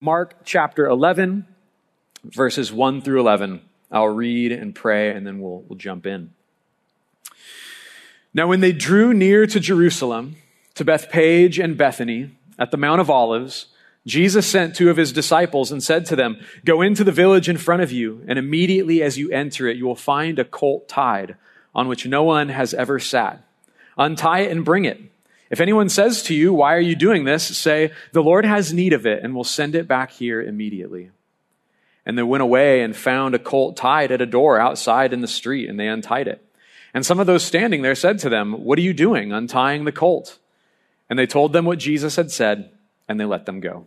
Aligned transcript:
Mark 0.00 0.44
chapter 0.44 0.86
11, 0.86 1.46
verses 2.22 2.70
1 2.70 3.00
through 3.00 3.18
11. 3.18 3.62
I'll 3.90 4.08
read 4.08 4.52
and 4.52 4.74
pray, 4.74 5.10
and 5.10 5.26
then 5.26 5.40
we'll, 5.40 5.62
we'll 5.62 5.78
jump 5.78 6.06
in. 6.06 6.34
Now, 8.34 8.46
when 8.46 8.60
they 8.60 8.72
drew 8.72 9.14
near 9.14 9.46
to 9.46 9.58
Jerusalem, 9.58 10.36
to 10.74 10.84
Bethphage 10.84 11.58
and 11.58 11.78
Bethany, 11.78 12.32
at 12.58 12.70
the 12.70 12.76
Mount 12.76 13.00
of 13.00 13.08
Olives, 13.08 13.68
Jesus 14.06 14.46
sent 14.46 14.76
two 14.76 14.90
of 14.90 14.98
his 14.98 15.12
disciples 15.12 15.72
and 15.72 15.82
said 15.82 16.04
to 16.06 16.16
them, 16.16 16.44
Go 16.66 16.82
into 16.82 17.02
the 17.02 17.10
village 17.10 17.48
in 17.48 17.56
front 17.56 17.80
of 17.80 17.90
you, 17.90 18.22
and 18.28 18.38
immediately 18.38 19.02
as 19.02 19.16
you 19.16 19.30
enter 19.30 19.66
it, 19.66 19.78
you 19.78 19.86
will 19.86 19.96
find 19.96 20.38
a 20.38 20.44
colt 20.44 20.88
tied, 20.88 21.36
on 21.74 21.88
which 21.88 22.06
no 22.06 22.22
one 22.22 22.50
has 22.50 22.74
ever 22.74 22.98
sat. 22.98 23.42
Untie 23.96 24.40
it 24.40 24.52
and 24.52 24.62
bring 24.62 24.84
it. 24.84 25.00
If 25.50 25.60
anyone 25.60 25.88
says 25.88 26.22
to 26.24 26.34
you, 26.34 26.52
Why 26.52 26.74
are 26.74 26.80
you 26.80 26.96
doing 26.96 27.24
this? 27.24 27.44
say, 27.56 27.92
The 28.12 28.22
Lord 28.22 28.44
has 28.44 28.72
need 28.72 28.92
of 28.92 29.06
it, 29.06 29.22
and 29.22 29.34
will 29.34 29.44
send 29.44 29.74
it 29.74 29.86
back 29.86 30.10
here 30.12 30.42
immediately. 30.42 31.10
And 32.04 32.16
they 32.16 32.22
went 32.22 32.42
away 32.42 32.82
and 32.82 32.96
found 32.96 33.34
a 33.34 33.38
colt 33.38 33.76
tied 33.76 34.12
at 34.12 34.20
a 34.20 34.26
door 34.26 34.58
outside 34.58 35.12
in 35.12 35.20
the 35.20 35.28
street, 35.28 35.68
and 35.68 35.78
they 35.78 35.88
untied 35.88 36.28
it. 36.28 36.42
And 36.94 37.04
some 37.04 37.20
of 37.20 37.26
those 37.26 37.44
standing 37.44 37.82
there 37.82 37.94
said 37.94 38.18
to 38.20 38.28
them, 38.28 38.64
What 38.64 38.78
are 38.78 38.82
you 38.82 38.94
doing, 38.94 39.32
untying 39.32 39.84
the 39.84 39.92
colt? 39.92 40.38
And 41.10 41.18
they 41.18 41.26
told 41.26 41.52
them 41.52 41.64
what 41.64 41.78
Jesus 41.78 42.16
had 42.16 42.30
said, 42.30 42.70
and 43.08 43.20
they 43.20 43.24
let 43.24 43.46
them 43.46 43.60
go. 43.60 43.86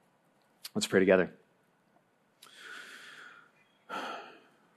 Let's 0.73 0.87
pray 0.87 1.01
together. 1.01 1.31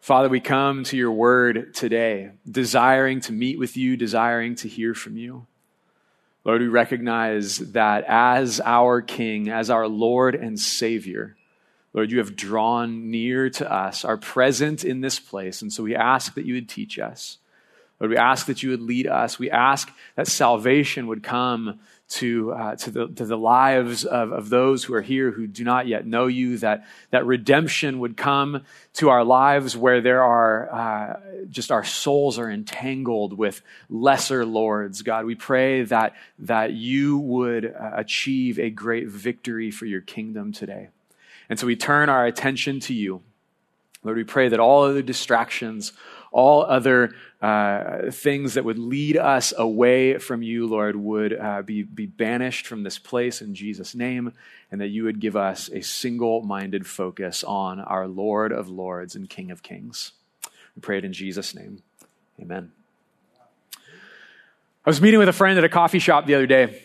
Father, 0.01 0.29
we 0.29 0.41
come 0.41 0.83
to 0.85 0.97
your 0.97 1.13
word 1.13 1.73
today, 1.73 2.33
desiring 2.51 3.21
to 3.21 3.33
meet 3.33 3.61
with 3.61 3.77
you, 3.77 3.97
desiring 3.97 4.57
to 4.57 4.69
hear 4.69 4.93
from 4.93 5.17
you. 5.17 5.47
Lord, 6.45 6.61
we 6.61 6.69
recognize 6.69 7.59
that 7.59 8.05
as 8.09 8.61
our 8.61 9.01
King, 9.03 9.49
as 9.49 9.71
our 9.71 9.87
Lord 9.87 10.35
and 10.35 10.59
Savior, 10.59 11.37
Lord, 11.93 12.11
you 12.11 12.19
have 12.19 12.35
drawn 12.35 13.11
near 13.13 13.49
to 13.51 13.73
us, 13.73 14.05
are 14.05 14.17
present 14.17 14.85
in 14.85 15.01
this 15.01 15.21
place. 15.21 15.63
And 15.63 15.73
so 15.73 15.85
we 15.85 15.95
ask 15.95 16.35
that 16.35 16.45
you 16.45 16.55
would 16.55 16.69
teach 16.69 16.99
us. 16.99 17.39
Lord, 18.01 18.11
we 18.11 18.17
ask 18.17 18.47
that 18.47 18.65
you 18.65 18.71
would 18.71 18.83
lead 18.83 19.07
us. 19.07 19.39
We 19.39 19.49
ask 19.49 19.91
that 20.17 20.27
salvation 20.27 21.07
would 21.07 21.23
come 21.23 21.79
to, 22.07 22.53
uh, 22.53 22.77
to, 22.77 22.91
the, 22.91 23.09
to 23.09 23.25
the 23.25 23.37
lives 23.37 24.05
of, 24.05 24.31
of 24.33 24.51
those 24.51 24.85
who 24.85 24.95
are 24.95 25.03
here 25.03 25.31
who 25.31 25.47
do 25.47 25.65
not 25.65 25.87
yet 25.87 26.07
know 26.07 26.27
you, 26.27 26.59
that, 26.59 26.85
that 27.11 27.25
redemption 27.25 27.99
would 27.99 28.17
come 28.17 28.63
to 28.95 29.09
our 29.09 29.25
lives 29.25 29.77
where 29.77 30.01
there 30.01 30.23
are 30.23 30.73
uh, 30.73 31.21
just 31.49 31.73
our 31.73 31.85
souls 31.85 32.39
are 32.39 32.51
entangled 32.51 33.37
with 33.37 33.63
lesser 33.89 34.45
lords. 34.45 35.03
God, 35.03 35.25
we 35.25 35.35
pray 35.35 35.83
that, 35.85 36.15
that 36.41 36.73
you 36.73 37.19
would 37.19 37.65
uh, 37.65 37.91
achieve 37.95 38.59
a 38.59 38.71
great 38.71 39.09
victory 39.09 39.71
for 39.71 39.87
your 39.87 40.03
kingdom 40.03 40.53
today. 40.53 40.89
And 41.49 41.59
so 41.59 41.67
we 41.67 41.77
turn 41.77 42.09
our 42.09 42.27
attention 42.27 42.81
to 42.81 42.95
you. 42.95 43.23
Lord, 44.03 44.19
we 44.19 44.25
pray 44.25 44.49
that 44.49 44.61
all 44.61 44.85
other 44.85 45.03
distractions, 45.03 45.93
all 46.35 46.65
other 46.65 47.15
uh, 47.41 48.11
things 48.11 48.55
that 48.55 48.65
would 48.65 48.79
lead 48.79 49.17
us 49.17 49.55
away 49.57 50.19
from 50.19 50.43
you, 50.43 50.67
Lord, 50.67 50.97
would 50.97 51.33
uh, 51.33 51.63
be, 51.63 51.85
be 51.85 52.07
banished 52.07 52.67
from 52.67 52.83
this 52.83 52.99
place 52.99 53.41
in 53.41 53.55
Jesus' 53.55 53.95
name, 53.95 54.33
and 54.73 54.81
that 54.81 54.89
you 54.89 55.05
would 55.05 55.21
give 55.21 55.37
us 55.37 55.71
a 55.73 55.81
single 55.81 56.43
minded 56.43 56.89
focus 56.89 57.45
on 57.45 57.79
our 57.79 58.09
Lord 58.09 58.51
of 58.51 58.69
Lords 58.69 59.15
and 59.15 59.31
King 59.31 59.53
of 59.53 59.63
Kings. 59.63 60.11
We 60.75 60.81
pray 60.81 60.99
it 60.99 61.05
in 61.05 61.13
Jesus' 61.13 61.55
name. 61.55 61.85
Amen. 62.41 62.73
I 63.79 64.91
was 64.91 65.01
meeting 65.01 65.21
with 65.21 65.29
a 65.29 65.33
friend 65.33 65.57
at 65.57 65.65
a 65.65 65.69
coffee 65.69 66.01
shop 66.01 66.27
the 66.27 66.35
other 66.35 66.49
day. 66.49 66.83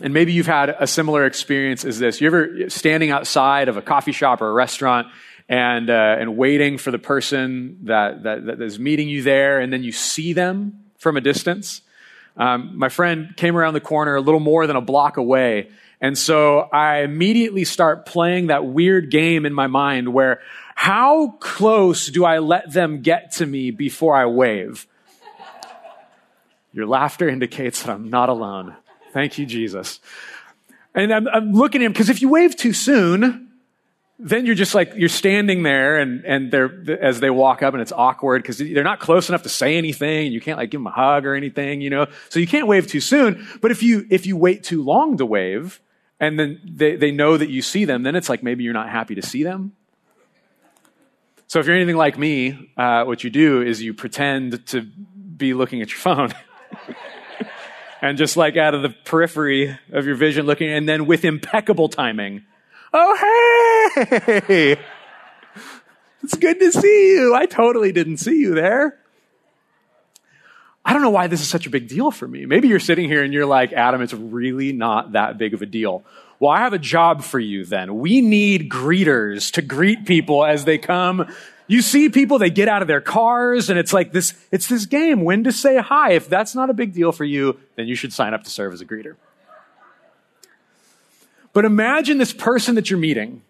And 0.00 0.14
maybe 0.14 0.32
you've 0.32 0.46
had 0.46 0.70
a 0.70 0.86
similar 0.86 1.26
experience 1.26 1.84
as 1.84 1.98
this. 1.98 2.22
You 2.22 2.26
ever 2.26 2.70
standing 2.70 3.10
outside 3.10 3.68
of 3.68 3.76
a 3.76 3.82
coffee 3.82 4.12
shop 4.12 4.40
or 4.40 4.48
a 4.48 4.52
restaurant 4.52 5.08
and, 5.52 5.90
uh, 5.90 6.16
and 6.18 6.38
waiting 6.38 6.78
for 6.78 6.90
the 6.90 6.98
person 6.98 7.80
that, 7.82 8.22
that, 8.22 8.46
that 8.46 8.62
is 8.62 8.78
meeting 8.78 9.10
you 9.10 9.20
there, 9.20 9.60
and 9.60 9.70
then 9.70 9.82
you 9.82 9.92
see 9.92 10.32
them 10.32 10.80
from 10.96 11.18
a 11.18 11.20
distance. 11.20 11.82
Um, 12.38 12.78
my 12.78 12.88
friend 12.88 13.36
came 13.36 13.54
around 13.54 13.74
the 13.74 13.80
corner 13.80 14.16
a 14.16 14.22
little 14.22 14.40
more 14.40 14.66
than 14.66 14.76
a 14.76 14.80
block 14.80 15.18
away. 15.18 15.68
And 16.00 16.16
so 16.16 16.60
I 16.72 17.00
immediately 17.00 17.66
start 17.66 18.06
playing 18.06 18.46
that 18.46 18.64
weird 18.64 19.10
game 19.10 19.44
in 19.44 19.52
my 19.52 19.66
mind 19.66 20.14
where 20.14 20.40
how 20.74 21.36
close 21.38 22.06
do 22.06 22.24
I 22.24 22.38
let 22.38 22.72
them 22.72 23.02
get 23.02 23.32
to 23.32 23.44
me 23.44 23.70
before 23.70 24.16
I 24.16 24.24
wave? 24.24 24.86
Your 26.72 26.86
laughter 26.86 27.28
indicates 27.28 27.82
that 27.82 27.92
I'm 27.92 28.08
not 28.08 28.30
alone. 28.30 28.74
Thank 29.12 29.36
you, 29.36 29.44
Jesus. 29.44 30.00
And 30.94 31.12
I'm, 31.12 31.28
I'm 31.28 31.52
looking 31.52 31.82
at 31.82 31.84
him 31.84 31.92
because 31.92 32.08
if 32.08 32.22
you 32.22 32.30
wave 32.30 32.56
too 32.56 32.72
soon, 32.72 33.51
then 34.24 34.46
you're 34.46 34.54
just 34.54 34.72
like 34.72 34.94
you're 34.94 35.08
standing 35.08 35.64
there 35.64 35.98
and 35.98 36.24
and 36.24 36.52
they're 36.52 37.00
as 37.02 37.18
they 37.18 37.28
walk 37.28 37.62
up 37.62 37.74
and 37.74 37.82
it's 37.82 37.90
awkward 37.90 38.40
because 38.42 38.58
they're 38.58 38.84
not 38.84 39.00
close 39.00 39.28
enough 39.28 39.42
to 39.42 39.48
say 39.48 39.76
anything 39.76 40.26
and 40.26 40.32
you 40.32 40.40
can't 40.40 40.58
like 40.58 40.70
give 40.70 40.78
them 40.80 40.86
a 40.86 40.92
hug 40.92 41.26
or 41.26 41.34
anything 41.34 41.80
you 41.80 41.90
know? 41.90 42.06
So 42.28 42.38
you 42.38 42.46
can't 42.46 42.68
wave 42.68 42.86
too 42.86 43.00
soon 43.00 43.46
but 43.60 43.72
if 43.72 43.82
you 43.82 44.06
if 44.10 44.24
you 44.24 44.36
wait 44.36 44.62
too 44.62 44.82
long 44.82 45.16
to 45.16 45.26
wave 45.26 45.80
and 46.20 46.38
then 46.38 46.60
they, 46.64 46.94
they 46.94 47.10
know 47.10 47.36
that 47.36 47.50
you 47.50 47.62
see 47.62 47.84
them 47.84 48.04
then 48.04 48.14
it's 48.14 48.28
like 48.28 48.44
maybe 48.44 48.62
you're 48.62 48.72
not 48.72 48.88
happy 48.88 49.16
to 49.16 49.22
see 49.22 49.42
them. 49.42 49.72
So 51.48 51.58
if 51.58 51.66
you're 51.66 51.76
anything 51.76 51.96
like 51.96 52.16
me 52.16 52.70
uh, 52.76 53.04
what 53.04 53.24
you 53.24 53.30
do 53.30 53.60
is 53.60 53.82
you 53.82 53.92
pretend 53.92 54.64
to 54.68 54.82
be 54.82 55.52
looking 55.52 55.82
at 55.82 55.90
your 55.90 55.98
phone 55.98 56.32
and 58.00 58.16
just 58.16 58.36
like 58.36 58.56
out 58.56 58.74
of 58.74 58.82
the 58.82 58.90
periphery 58.90 59.76
of 59.90 60.06
your 60.06 60.14
vision 60.14 60.46
looking 60.46 60.70
and 60.70 60.88
then 60.88 61.06
with 61.06 61.24
impeccable 61.24 61.88
timing 61.88 62.44
Oh, 62.92 64.36
hey! 64.46 64.76
It's 66.24 66.36
good 66.36 66.60
to 66.60 66.70
see 66.70 67.14
you. 67.14 67.34
I 67.34 67.46
totally 67.46 67.90
didn't 67.90 68.18
see 68.18 68.38
you 68.38 68.54
there. 68.54 68.96
I 70.84 70.92
don't 70.92 71.02
know 71.02 71.10
why 71.10 71.26
this 71.26 71.40
is 71.40 71.48
such 71.48 71.66
a 71.66 71.70
big 71.70 71.88
deal 71.88 72.10
for 72.10 72.26
me. 72.26 72.46
Maybe 72.46 72.68
you're 72.68 72.78
sitting 72.80 73.08
here 73.08 73.22
and 73.22 73.32
you're 73.32 73.46
like, 73.46 73.72
Adam, 73.72 74.02
it's 74.02 74.14
really 74.14 74.72
not 74.72 75.12
that 75.12 75.38
big 75.38 75.54
of 75.54 75.62
a 75.62 75.66
deal. 75.66 76.04
Well, 76.38 76.50
I 76.50 76.58
have 76.58 76.72
a 76.72 76.78
job 76.78 77.22
for 77.22 77.38
you 77.38 77.64
then. 77.64 77.98
We 77.98 78.20
need 78.20 78.68
greeters 78.68 79.52
to 79.52 79.62
greet 79.62 80.06
people 80.06 80.44
as 80.44 80.64
they 80.64 80.78
come. 80.78 81.32
You 81.68 81.82
see 81.82 82.08
people, 82.08 82.38
they 82.38 82.50
get 82.50 82.68
out 82.68 82.82
of 82.82 82.88
their 82.88 83.00
cars 83.00 83.70
and 83.70 83.78
it's 83.78 83.92
like 83.92 84.12
this, 84.12 84.34
it's 84.50 84.66
this 84.66 84.86
game, 84.86 85.22
when 85.22 85.44
to 85.44 85.52
say 85.52 85.78
hi. 85.78 86.12
If 86.12 86.28
that's 86.28 86.54
not 86.54 86.68
a 86.70 86.74
big 86.74 86.92
deal 86.92 87.12
for 87.12 87.24
you, 87.24 87.58
then 87.76 87.86
you 87.86 87.94
should 87.94 88.12
sign 88.12 88.34
up 88.34 88.44
to 88.44 88.50
serve 88.50 88.72
as 88.72 88.80
a 88.80 88.84
greeter. 88.84 89.16
But 91.52 91.64
imagine 91.64 92.18
this 92.18 92.32
person 92.32 92.76
that 92.76 92.90
you're 92.90 92.98
meeting 92.98 93.42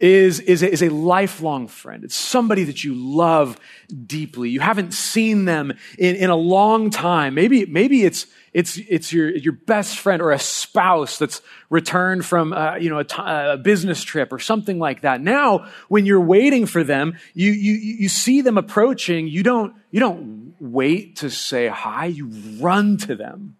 is, 0.00 0.40
is, 0.40 0.62
a, 0.62 0.70
is 0.70 0.82
a 0.82 0.88
lifelong 0.88 1.68
friend. 1.68 2.04
It's 2.04 2.16
somebody 2.16 2.64
that 2.64 2.84
you 2.84 2.94
love 2.94 3.58
deeply. 4.06 4.50
You 4.50 4.60
haven't 4.60 4.92
seen 4.92 5.44
them 5.44 5.72
in, 5.98 6.16
in 6.16 6.30
a 6.30 6.36
long 6.36 6.90
time. 6.90 7.34
Maybe, 7.34 7.66
maybe 7.66 8.04
it's, 8.04 8.26
it's, 8.52 8.78
it's 8.88 9.12
your, 9.12 9.30
your 9.30 9.52
best 9.52 9.98
friend 9.98 10.22
or 10.22 10.32
a 10.32 10.38
spouse 10.38 11.18
that's 11.18 11.42
returned 11.68 12.24
from 12.24 12.52
uh, 12.52 12.76
you 12.76 12.90
know, 12.90 12.98
a, 12.98 13.04
t- 13.04 13.22
a 13.22 13.56
business 13.56 14.02
trip 14.02 14.32
or 14.32 14.38
something 14.38 14.78
like 14.78 15.02
that. 15.02 15.20
Now, 15.20 15.68
when 15.88 16.06
you're 16.06 16.20
waiting 16.20 16.66
for 16.66 16.82
them, 16.82 17.18
you, 17.34 17.50
you, 17.52 17.74
you 17.74 18.08
see 18.08 18.40
them 18.40 18.56
approaching. 18.56 19.28
You 19.28 19.42
don't, 19.42 19.74
you 19.90 20.00
don't 20.00 20.54
wait 20.60 21.16
to 21.16 21.30
say 21.30 21.68
hi. 21.68 22.06
You 22.06 22.30
run 22.60 22.96
to 22.98 23.14
them. 23.14 23.57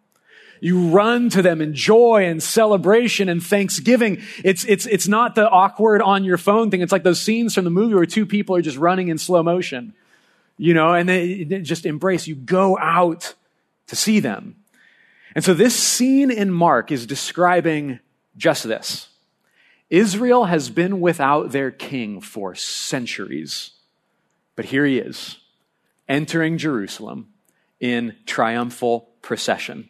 You 0.60 0.88
run 0.88 1.30
to 1.30 1.42
them 1.42 1.60
in 1.60 1.74
joy 1.74 2.26
and 2.26 2.42
celebration 2.42 3.28
and 3.28 3.42
thanksgiving. 3.42 4.22
It's, 4.44 4.64
it's, 4.64 4.86
it's 4.86 5.08
not 5.08 5.34
the 5.34 5.48
awkward 5.48 6.02
on 6.02 6.24
your 6.24 6.38
phone 6.38 6.70
thing. 6.70 6.80
It's 6.80 6.92
like 6.92 7.02
those 7.02 7.20
scenes 7.20 7.54
from 7.54 7.64
the 7.64 7.70
movie 7.70 7.94
where 7.94 8.06
two 8.06 8.26
people 8.26 8.56
are 8.56 8.62
just 8.62 8.78
running 8.78 9.08
in 9.08 9.18
slow 9.18 9.42
motion, 9.42 9.94
you 10.56 10.74
know, 10.74 10.92
and 10.92 11.08
they, 11.08 11.44
they 11.44 11.60
just 11.60 11.86
embrace. 11.86 12.26
You 12.26 12.34
go 12.34 12.78
out 12.78 13.34
to 13.88 13.96
see 13.96 14.20
them. 14.20 14.56
And 15.34 15.44
so 15.44 15.54
this 15.54 15.74
scene 15.74 16.30
in 16.30 16.50
Mark 16.50 16.90
is 16.90 17.06
describing 17.06 18.00
just 18.36 18.64
this. 18.64 19.08
Israel 19.90 20.44
has 20.44 20.68
been 20.68 21.00
without 21.00 21.52
their 21.52 21.70
king 21.70 22.20
for 22.20 22.54
centuries, 22.54 23.70
but 24.56 24.66
here 24.66 24.84
he 24.84 24.98
is, 24.98 25.38
entering 26.08 26.58
Jerusalem 26.58 27.28
in 27.80 28.16
triumphal 28.26 29.08
procession. 29.22 29.88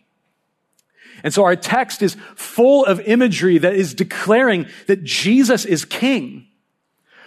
And 1.23 1.35
so 1.35 1.45
our 1.45 1.57
text 1.57 2.03
is 2.03 2.17
full 2.35 2.85
of 2.85 3.01
imagery 3.01 3.59
that 3.59 3.75
is 3.75 3.95
declaring 3.95 4.67
that 4.87 5.05
Jesus 5.05 5.65
is 5.65 5.85
king. 5.85 6.47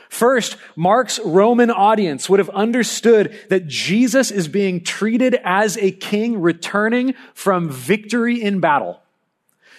First, 0.10 0.58
Mark's 0.76 1.20
Roman 1.20 1.72
audience 1.72 2.30
would 2.30 2.40
have 2.40 2.50
understood 2.50 3.34
that 3.50 3.68
Jesus 3.68 4.30
is 4.30 4.50
being 4.50 4.84
treated 4.84 5.40
as 5.46 5.78
a 5.78 5.92
king 5.92 6.42
returning 6.42 7.14
from 7.34 7.70
victory 7.70 8.42
in 8.42 8.60
battle. 8.60 9.02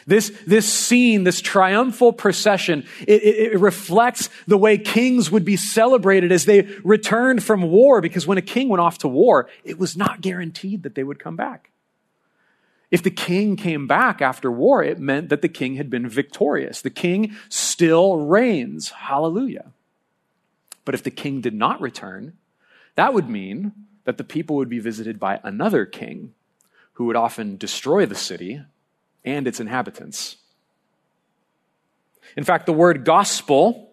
This, 0.06 0.32
this 0.46 0.72
scene, 0.72 1.24
this 1.24 1.42
triumphal 1.42 2.14
procession, 2.14 2.86
it, 3.06 3.22
it, 3.22 3.52
it, 3.52 3.60
reflects 3.60 4.30
the 4.46 4.56
way 4.56 4.78
kings 4.78 5.30
would 5.30 5.44
be 5.44 5.56
celebrated 5.56 6.32
as 6.32 6.46
they 6.46 6.62
returned 6.82 7.44
from 7.44 7.62
war, 7.62 8.00
because 8.00 8.26
when 8.26 8.38
a 8.38 8.42
king 8.42 8.70
went 8.70 8.80
off 8.80 8.98
to 8.98 9.08
war, 9.08 9.48
it 9.64 9.78
was 9.78 9.98
not 9.98 10.22
guaranteed 10.22 10.82
that 10.84 10.94
they 10.94 11.04
would 11.04 11.18
come 11.18 11.36
back. 11.36 11.71
If 12.92 13.02
the 13.02 13.10
king 13.10 13.56
came 13.56 13.86
back 13.86 14.20
after 14.20 14.52
war, 14.52 14.84
it 14.84 15.00
meant 15.00 15.30
that 15.30 15.40
the 15.40 15.48
king 15.48 15.76
had 15.76 15.88
been 15.88 16.06
victorious. 16.06 16.82
The 16.82 16.90
king 16.90 17.34
still 17.48 18.18
reigns. 18.18 18.90
Hallelujah. 18.90 19.72
But 20.84 20.94
if 20.94 21.02
the 21.02 21.10
king 21.10 21.40
did 21.40 21.54
not 21.54 21.80
return, 21.80 22.34
that 22.96 23.14
would 23.14 23.30
mean 23.30 23.72
that 24.04 24.18
the 24.18 24.24
people 24.24 24.56
would 24.56 24.68
be 24.68 24.78
visited 24.78 25.18
by 25.18 25.40
another 25.42 25.86
king 25.86 26.34
who 26.94 27.06
would 27.06 27.16
often 27.16 27.56
destroy 27.56 28.04
the 28.04 28.14
city 28.14 28.60
and 29.24 29.46
its 29.46 29.58
inhabitants. 29.58 30.36
In 32.36 32.44
fact, 32.44 32.66
the 32.66 32.74
word 32.74 33.06
gospel 33.06 33.91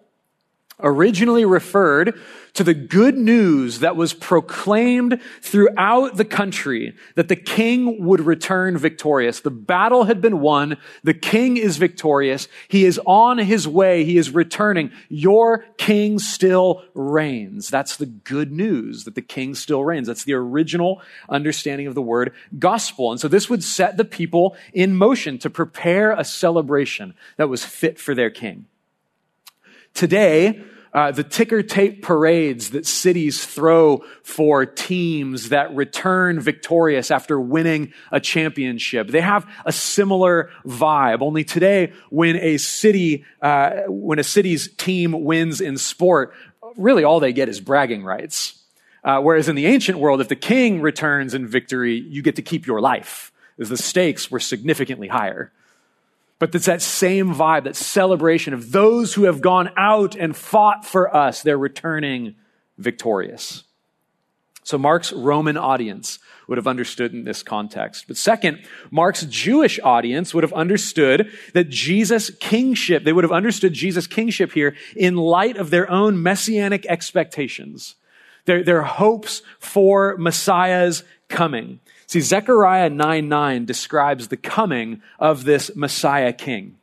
originally 0.80 1.46
referred 1.46 2.20
to 2.54 2.64
the 2.64 2.74
good 2.74 3.18
news 3.18 3.80
that 3.80 3.96
was 3.96 4.14
proclaimed 4.14 5.22
throughout 5.42 6.18
the 6.18 6.26
country 6.26 6.96
that 7.16 7.28
the 7.28 7.36
king 7.36 8.04
would 8.04 8.20
return 8.20 8.78
victorious. 8.78 9.40
The 9.40 9.52
battle 9.52 10.06
had 10.06 10.20
been 10.20 10.40
won. 10.40 10.78
The 11.04 11.14
king 11.14 11.58
is 11.58 11.78
victorious. 11.78 12.48
He 12.68 12.86
is 12.86 13.00
on 13.06 13.38
his 13.38 13.68
way. 13.68 14.04
He 14.04 14.18
is 14.18 14.32
returning. 14.32 14.92
Your 15.10 15.66
king 15.78 16.20
still 16.20 16.84
reigns. 16.94 17.70
That's 17.70 17.98
the 17.98 18.08
good 18.08 18.52
news 18.52 19.04
that 19.04 19.16
the 19.16 19.22
king 19.22 19.56
still 19.56 19.84
reigns. 19.84 20.08
That's 20.08 20.24
the 20.24 20.34
original 20.34 21.02
understanding 21.30 21.88
of 21.88 21.96
the 21.96 22.02
word 22.02 22.34
gospel. 22.58 23.12
And 23.12 23.20
so 23.20 23.28
this 23.28 23.50
would 23.50 23.64
set 23.64 23.98
the 23.98 24.06
people 24.06 24.56
in 24.74 24.96
motion 24.96 25.38
to 25.40 25.50
prepare 25.50 26.12
a 26.12 26.24
celebration 26.24 27.14
that 27.38 27.50
was 27.50 27.64
fit 27.64 28.00
for 28.00 28.16
their 28.16 28.30
king. 28.30 28.66
Today, 29.94 30.64
uh, 30.94 31.12
the 31.12 31.24
ticker 31.24 31.62
tape 31.62 32.02
parades 32.02 32.72
that 32.72 32.86
cities 32.86 33.46
throw 33.46 34.04
for 34.24 34.66
teams 34.66 35.50
that 35.50 35.76
return 35.76 36.40
victorious 36.40 37.12
after 37.12 37.40
winning 37.40 37.94
a 38.12 38.20
championship. 38.20 39.08
They 39.08 39.22
have 39.22 39.48
a 39.66 39.72
similar 39.72 40.50
vibe. 40.66 41.22
Only 41.22 41.44
today, 41.44 41.94
when 42.10 42.38
a 42.38 42.58
city, 42.58 43.24
uh, 43.42 43.82
when 43.88 44.18
a 44.18 44.24
city's 44.24 44.74
team 44.76 45.24
wins 45.24 45.62
in 45.62 45.78
sport, 45.78 46.34
really 46.76 47.04
all 47.04 47.20
they 47.20 47.34
get 47.34 47.50
is 47.50 47.60
bragging 47.60 48.04
rights. 48.04 48.56
Uh, 49.04 49.22
whereas 49.22 49.48
in 49.48 49.56
the 49.56 49.68
ancient 49.68 50.00
world, 50.00 50.22
if 50.22 50.28
the 50.28 50.36
king 50.36 50.82
returns 50.82 51.34
in 51.34 51.48
victory, 51.48 52.00
you 52.00 52.22
get 52.22 52.36
to 52.36 52.42
keep 52.42 52.66
your 52.66 52.82
life, 52.82 53.32
the 53.58 53.78
stakes 53.78 54.30
were 54.30 54.40
significantly 54.40 55.08
higher. 55.08 55.52
But 56.40 56.56
it's 56.56 56.66
that 56.66 56.82
same 56.82 57.36
vibe, 57.36 57.66
that 57.66 57.76
celebration 57.76 58.54
of 58.54 58.72
those 58.72 59.14
who 59.14 59.24
have 59.24 59.42
gone 59.42 59.72
out 59.76 60.16
and 60.16 60.36
fought 60.36 60.86
for 60.86 61.14
us. 61.14 61.44
They're 61.44 61.58
returning 61.58 62.36
victorious. 62.78 63.66
So 64.64 64.78
Mark's 64.78 65.12
Roman 65.12 65.58
audience 65.58 66.20
would 66.48 66.58
have 66.58 66.68
understood 66.68 67.14
in 67.14 67.26
this 67.26 67.44
context. 67.44 68.06
But 68.08 68.18
second, 68.18 68.64
Mark's 68.90 69.24
Jewish 69.24 69.80
audience 69.84 70.34
would 70.34 70.44
have 70.44 70.54
understood 70.54 71.32
that 71.54 71.70
Jesus' 71.70 72.30
kingship, 72.30 73.04
they 73.04 73.14
would 73.14 73.24
have 73.24 73.32
understood 73.32 73.74
Jesus' 73.74 74.08
kingship 74.08 74.54
here 74.54 74.76
in 74.96 75.16
light 75.16 75.58
of 75.58 75.70
their 75.72 75.90
own 75.90 76.22
messianic 76.22 76.86
expectations, 76.86 77.96
their, 78.46 78.64
their 78.64 78.84
hopes 78.84 79.42
for 79.60 80.16
Messiah's 80.18 81.04
coming. 81.28 81.80
See, 82.10 82.22
Zechariah 82.22 82.90
9 82.90 83.30
9 83.30 83.66
describes 83.66 84.30
the 84.30 84.36
coming 84.36 85.04
of 85.20 85.44
this 85.44 85.70
Messiah 85.76 86.34
king. 86.34 86.80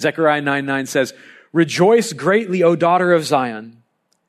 Zechariah 0.00 0.40
9 0.40 0.64
9 0.64 0.86
says, 0.86 1.12
Rejoice 1.52 2.14
greatly, 2.14 2.62
O 2.62 2.74
daughter 2.74 3.12
of 3.12 3.26
Zion. 3.26 3.82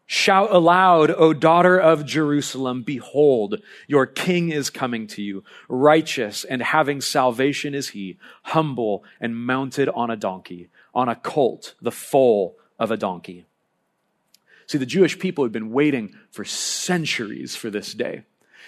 Shout 0.06 0.52
aloud, 0.52 1.12
O 1.12 1.32
daughter 1.32 1.80
of 1.80 2.06
Jerusalem. 2.06 2.84
Behold, 2.84 3.62
your 3.88 4.06
king 4.06 4.50
is 4.50 4.70
coming 4.70 5.08
to 5.08 5.22
you. 5.22 5.46
Righteous 5.70 6.44
and 6.44 6.62
having 6.62 7.00
salvation 7.00 7.74
is 7.74 7.90
he, 7.90 8.18
humble 8.44 9.06
and 9.22 9.34
mounted 9.34 9.88
on 9.88 10.12
a 10.12 10.18
donkey, 10.18 10.68
on 10.94 11.08
a 11.08 11.16
colt, 11.16 11.76
the 11.82 11.90
foal 11.90 12.58
of 12.78 12.92
a 12.92 12.98
donkey. 12.98 13.46
See, 14.68 14.78
the 14.78 14.86
Jewish 14.86 15.18
people 15.20 15.46
had 15.46 15.54
been 15.54 15.72
waiting 15.72 16.18
for 16.32 16.44
centuries 16.44 17.56
for 17.56 17.70
this 17.70 17.94
day. 17.94 18.24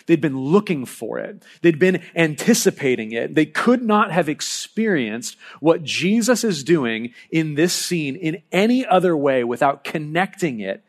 They'd 0.05 0.21
been 0.21 0.39
looking 0.39 0.85
for 0.85 1.19
it. 1.19 1.43
They'd 1.61 1.79
been 1.79 2.03
anticipating 2.15 3.11
it. 3.11 3.35
They 3.35 3.45
could 3.45 3.81
not 3.81 4.11
have 4.11 4.29
experienced 4.29 5.37
what 5.59 5.83
Jesus 5.83 6.43
is 6.43 6.63
doing 6.63 7.13
in 7.29 7.55
this 7.55 7.73
scene 7.73 8.15
in 8.15 8.43
any 8.51 8.85
other 8.85 9.15
way 9.15 9.43
without 9.43 9.83
connecting 9.83 10.59
it 10.59 10.83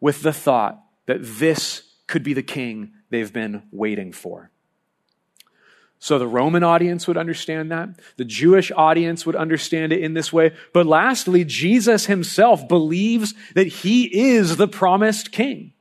with 0.00 0.22
the 0.22 0.32
thought 0.32 0.82
that 1.06 1.18
this 1.22 1.82
could 2.06 2.22
be 2.22 2.34
the 2.34 2.42
king 2.42 2.92
they've 3.10 3.32
been 3.32 3.62
waiting 3.70 4.12
for. 4.12 4.50
So 6.00 6.18
the 6.18 6.28
Roman 6.28 6.62
audience 6.62 7.08
would 7.08 7.16
understand 7.16 7.72
that. 7.72 7.88
The 8.16 8.24
Jewish 8.24 8.70
audience 8.70 9.26
would 9.26 9.34
understand 9.34 9.92
it 9.92 10.00
in 10.00 10.14
this 10.14 10.32
way. 10.32 10.54
But 10.72 10.86
lastly, 10.86 11.44
Jesus 11.44 12.06
himself 12.06 12.68
believes 12.68 13.34
that 13.54 13.66
he 13.66 14.04
is 14.04 14.56
the 14.56 14.68
promised 14.68 15.32
king. 15.32 15.72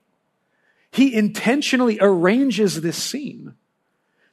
He 0.97 1.13
intentionally 1.13 1.99
arranges 2.01 2.81
this 2.81 2.97
scene 2.97 3.53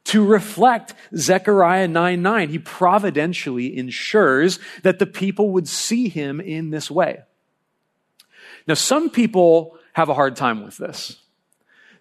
to 0.05 0.25
reflect 0.25 0.95
Zechariah 1.15 1.87
9 1.87 2.19
9. 2.23 2.49
He 2.49 2.57
providentially 2.57 3.77
ensures 3.77 4.57
that 4.81 4.97
the 4.97 5.05
people 5.05 5.51
would 5.51 5.67
see 5.67 6.09
him 6.09 6.41
in 6.41 6.71
this 6.71 6.89
way. 6.89 7.19
Now, 8.67 8.73
some 8.73 9.11
people 9.11 9.77
have 9.93 10.09
a 10.09 10.15
hard 10.15 10.35
time 10.35 10.65
with 10.65 10.77
this. 10.77 11.17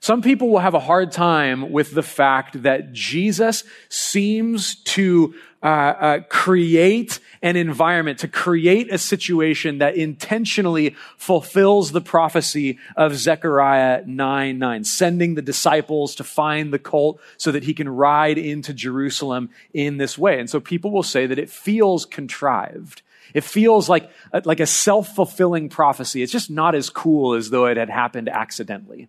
Some 0.04 0.20
people 0.20 0.50
will 0.50 0.58
have 0.58 0.74
a 0.74 0.80
hard 0.80 1.12
time 1.12 1.72
with 1.72 1.94
the 1.94 2.02
fact 2.02 2.64
that 2.64 2.92
Jesus 2.92 3.64
seems 3.88 4.74
to 4.82 5.34
uh, 5.62 5.66
uh, 5.66 6.20
create 6.28 7.20
an 7.40 7.56
environment, 7.56 8.18
to 8.18 8.28
create 8.28 8.92
a 8.92 8.98
situation 8.98 9.78
that 9.78 9.96
intentionally 9.96 10.94
fulfills 11.16 11.92
the 11.92 12.02
prophecy 12.02 12.78
of 12.96 13.16
Zechariah 13.16 14.02
9 14.04 14.58
9, 14.58 14.84
sending 14.84 15.36
the 15.36 15.40
disciples 15.40 16.14
to 16.16 16.22
find 16.22 16.70
the 16.70 16.78
colt 16.78 17.18
so 17.38 17.50
that 17.50 17.64
he 17.64 17.72
can 17.72 17.88
ride 17.88 18.36
into 18.36 18.74
Jerusalem 18.74 19.48
in 19.72 19.96
this 19.96 20.18
way. 20.18 20.38
And 20.38 20.50
so 20.50 20.60
people 20.60 20.90
will 20.90 21.02
say 21.02 21.26
that 21.26 21.38
it 21.38 21.48
feels 21.48 22.04
contrived. 22.04 23.00
It 23.32 23.42
feels 23.42 23.88
like, 23.88 24.10
like 24.44 24.60
a 24.60 24.66
self 24.66 25.14
fulfilling 25.14 25.70
prophecy. 25.70 26.22
It's 26.22 26.30
just 26.30 26.50
not 26.50 26.74
as 26.74 26.90
cool 26.90 27.32
as 27.32 27.48
though 27.48 27.64
it 27.64 27.78
had 27.78 27.88
happened 27.88 28.28
accidentally. 28.28 29.08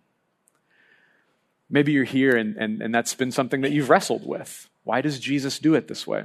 Maybe 1.68 1.92
you're 1.92 2.04
here 2.04 2.36
and, 2.36 2.56
and, 2.56 2.80
and 2.80 2.94
that's 2.94 3.14
been 3.14 3.32
something 3.32 3.62
that 3.62 3.72
you've 3.72 3.90
wrestled 3.90 4.26
with. 4.26 4.68
Why 4.84 5.00
does 5.00 5.18
Jesus 5.18 5.58
do 5.58 5.74
it 5.74 5.88
this 5.88 6.06
way? 6.06 6.24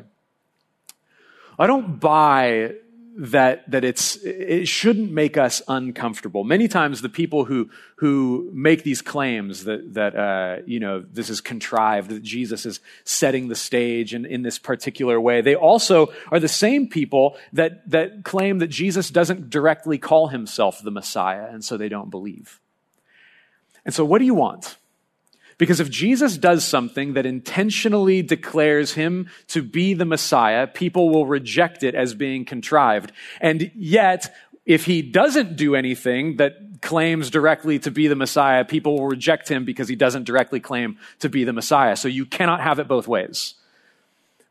I 1.57 1.67
don't 1.67 1.99
buy 1.99 2.73
that 3.17 3.69
that 3.69 3.83
it's 3.83 4.15
it 4.23 4.67
shouldn't 4.67 5.11
make 5.11 5.37
us 5.37 5.61
uncomfortable. 5.67 6.43
Many 6.43 6.67
times, 6.67 7.01
the 7.01 7.09
people 7.09 7.45
who 7.45 7.69
who 7.95 8.49
make 8.53 8.83
these 8.83 9.01
claims 9.01 9.65
that 9.65 9.93
that 9.93 10.15
uh, 10.15 10.57
you 10.65 10.79
know 10.79 11.01
this 11.01 11.29
is 11.29 11.41
contrived, 11.41 12.09
that 12.09 12.23
Jesus 12.23 12.65
is 12.65 12.79
setting 13.03 13.47
the 13.47 13.55
stage 13.55 14.13
in, 14.13 14.25
in 14.25 14.43
this 14.43 14.57
particular 14.57 15.19
way, 15.19 15.41
they 15.41 15.55
also 15.55 16.13
are 16.31 16.39
the 16.39 16.47
same 16.47 16.87
people 16.87 17.37
that 17.53 17.89
that 17.89 18.23
claim 18.23 18.59
that 18.59 18.67
Jesus 18.67 19.09
doesn't 19.09 19.49
directly 19.49 19.97
call 19.97 20.27
himself 20.27 20.81
the 20.81 20.91
Messiah, 20.91 21.47
and 21.51 21.63
so 21.63 21.77
they 21.77 21.89
don't 21.89 22.09
believe. 22.09 22.59
And 23.83 23.93
so, 23.93 24.05
what 24.05 24.19
do 24.19 24.25
you 24.25 24.35
want? 24.35 24.77
Because 25.61 25.79
if 25.79 25.91
Jesus 25.91 26.39
does 26.39 26.65
something 26.65 27.13
that 27.13 27.27
intentionally 27.27 28.23
declares 28.23 28.93
him 28.93 29.29
to 29.49 29.61
be 29.61 29.93
the 29.93 30.05
Messiah, 30.05 30.65
people 30.65 31.11
will 31.11 31.27
reject 31.27 31.83
it 31.83 31.93
as 31.93 32.15
being 32.15 32.45
contrived. 32.45 33.11
And 33.39 33.69
yet, 33.75 34.35
if 34.65 34.85
he 34.85 35.03
doesn't 35.03 35.57
do 35.57 35.75
anything 35.75 36.37
that 36.37 36.81
claims 36.81 37.29
directly 37.29 37.77
to 37.77 37.91
be 37.91 38.07
the 38.07 38.15
Messiah, 38.15 38.65
people 38.65 38.97
will 38.97 39.05
reject 39.05 39.49
him 39.49 39.63
because 39.63 39.87
he 39.87 39.95
doesn't 39.95 40.23
directly 40.23 40.59
claim 40.59 40.97
to 41.19 41.29
be 41.29 41.43
the 41.43 41.53
Messiah. 41.53 41.95
So 41.95 42.07
you 42.07 42.25
cannot 42.25 42.61
have 42.61 42.79
it 42.79 42.87
both 42.87 43.07
ways. 43.07 43.53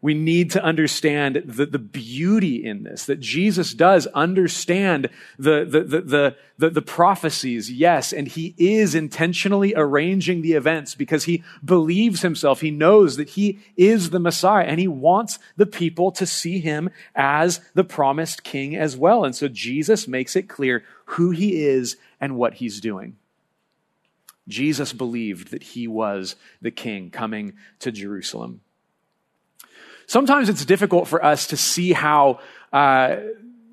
We 0.03 0.15
need 0.15 0.51
to 0.53 0.63
understand 0.65 1.43
the, 1.45 1.67
the 1.67 1.79
beauty 1.79 2.65
in 2.65 2.85
this, 2.85 3.05
that 3.05 3.21
Jesus 3.21 3.75
does 3.75 4.07
understand 4.09 5.11
the, 5.39 5.67
the, 5.67 6.01
the, 6.01 6.37
the, 6.57 6.71
the 6.71 6.83
prophecies, 6.83 7.71
yes, 7.71 8.13
and 8.13 8.27
he 8.27 8.55
is 8.57 8.95
intentionally 8.95 9.75
arranging 9.77 10.41
the 10.41 10.55
events 10.55 10.95
because 10.95 11.25
he 11.25 11.43
believes 11.63 12.23
himself. 12.23 12.63
He 12.63 12.71
knows 12.71 13.17
that 13.17 13.31
he 13.31 13.59
is 13.77 14.11
the 14.11 14.21
Messiah 14.21 14.65
and 14.65 14.81
he 14.81 14.89
wants 14.89 15.39
the 15.57 15.67
people 15.67 16.13
to 16.13 16.25
see 16.25 16.61
him 16.61 16.89
as 17.15 17.61
the 17.75 17.85
promised 17.85 18.43
king 18.43 18.75
as 18.75 18.97
well. 18.97 19.25
And 19.25 19.37
so 19.37 19.49
Jesus 19.49 20.09
makes 20.09 20.35
it 20.35 20.49
clear 20.49 20.83
who 21.05 21.31
he 21.31 21.63
is 21.65 21.97
and 22.21 22.37
what 22.37 22.55
he's 22.55 22.81
doing. 22.81 23.17
Jesus 24.49 24.95
believed 24.95 25.51
that 25.51 25.63
he 25.63 25.87
was 25.87 26.37
the 26.61 26.71
king 26.71 27.11
coming 27.11 27.53
to 27.81 27.93
Jerusalem. 27.93 28.63
Sometimes 30.11 30.49
it's 30.49 30.65
difficult 30.65 31.07
for 31.07 31.25
us 31.25 31.47
to 31.47 31.57
see 31.57 31.93
how 31.93 32.41
uh, 32.73 33.19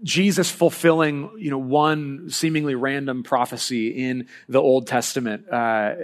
Jesus 0.03 0.51
fulfilling, 0.51 1.32
you 1.39 1.50
know, 1.50 1.58
one 1.58 2.29
seemingly 2.29 2.75
random 2.75 3.24
prophecy 3.24 3.88
in 3.88 4.27
the 4.48 4.62
Old 4.62 4.86
Testament, 4.86 5.50
uh, 5.50 5.96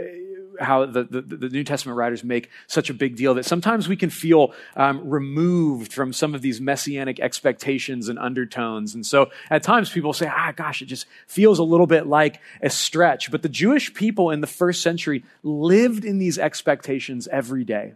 how 0.60 0.88
the, 0.88 1.04
the, 1.04 1.22
the, 1.22 1.50
New 1.50 1.63
Testament 1.63 2.00
writers 2.00 2.24
make 2.24 2.50
such 2.66 2.90
a 2.90 2.96
big 2.96 3.16
deal 3.16 3.36
that 3.36 3.46
sometimes 3.46 3.88
we 3.88 3.96
can 3.96 4.10
feel 4.10 4.56
um, 4.75 5.08
removed 5.08 5.94
from 5.94 6.12
some 6.12 6.34
of 6.34 6.42
these 6.42 6.60
messianic 6.60 7.20
expectations 7.20 8.10
and 8.10 8.18
undertones. 8.18 8.96
And 8.96 9.06
so 9.06 9.30
at 9.52 9.62
times 9.62 9.92
people 9.92 10.13
say, 10.13 10.28
ah, 10.28 10.52
gosh, 10.56 10.82
it 10.82 10.86
just 10.86 11.06
feels 11.28 11.60
a 11.60 11.63
little 11.63 11.86
bit 11.86 12.08
like 12.08 12.40
a 12.60 12.72
stretch. 12.72 13.30
But 13.30 13.44
the 13.44 13.50
Jewish 13.50 13.94
people 13.94 14.32
in 14.32 14.42
the 14.42 14.48
first 14.48 14.82
century 14.82 15.24
lived 15.44 16.04
in 16.04 16.18
these 16.18 16.40
expectations 16.40 17.28
every 17.28 17.63
day. 17.63 17.94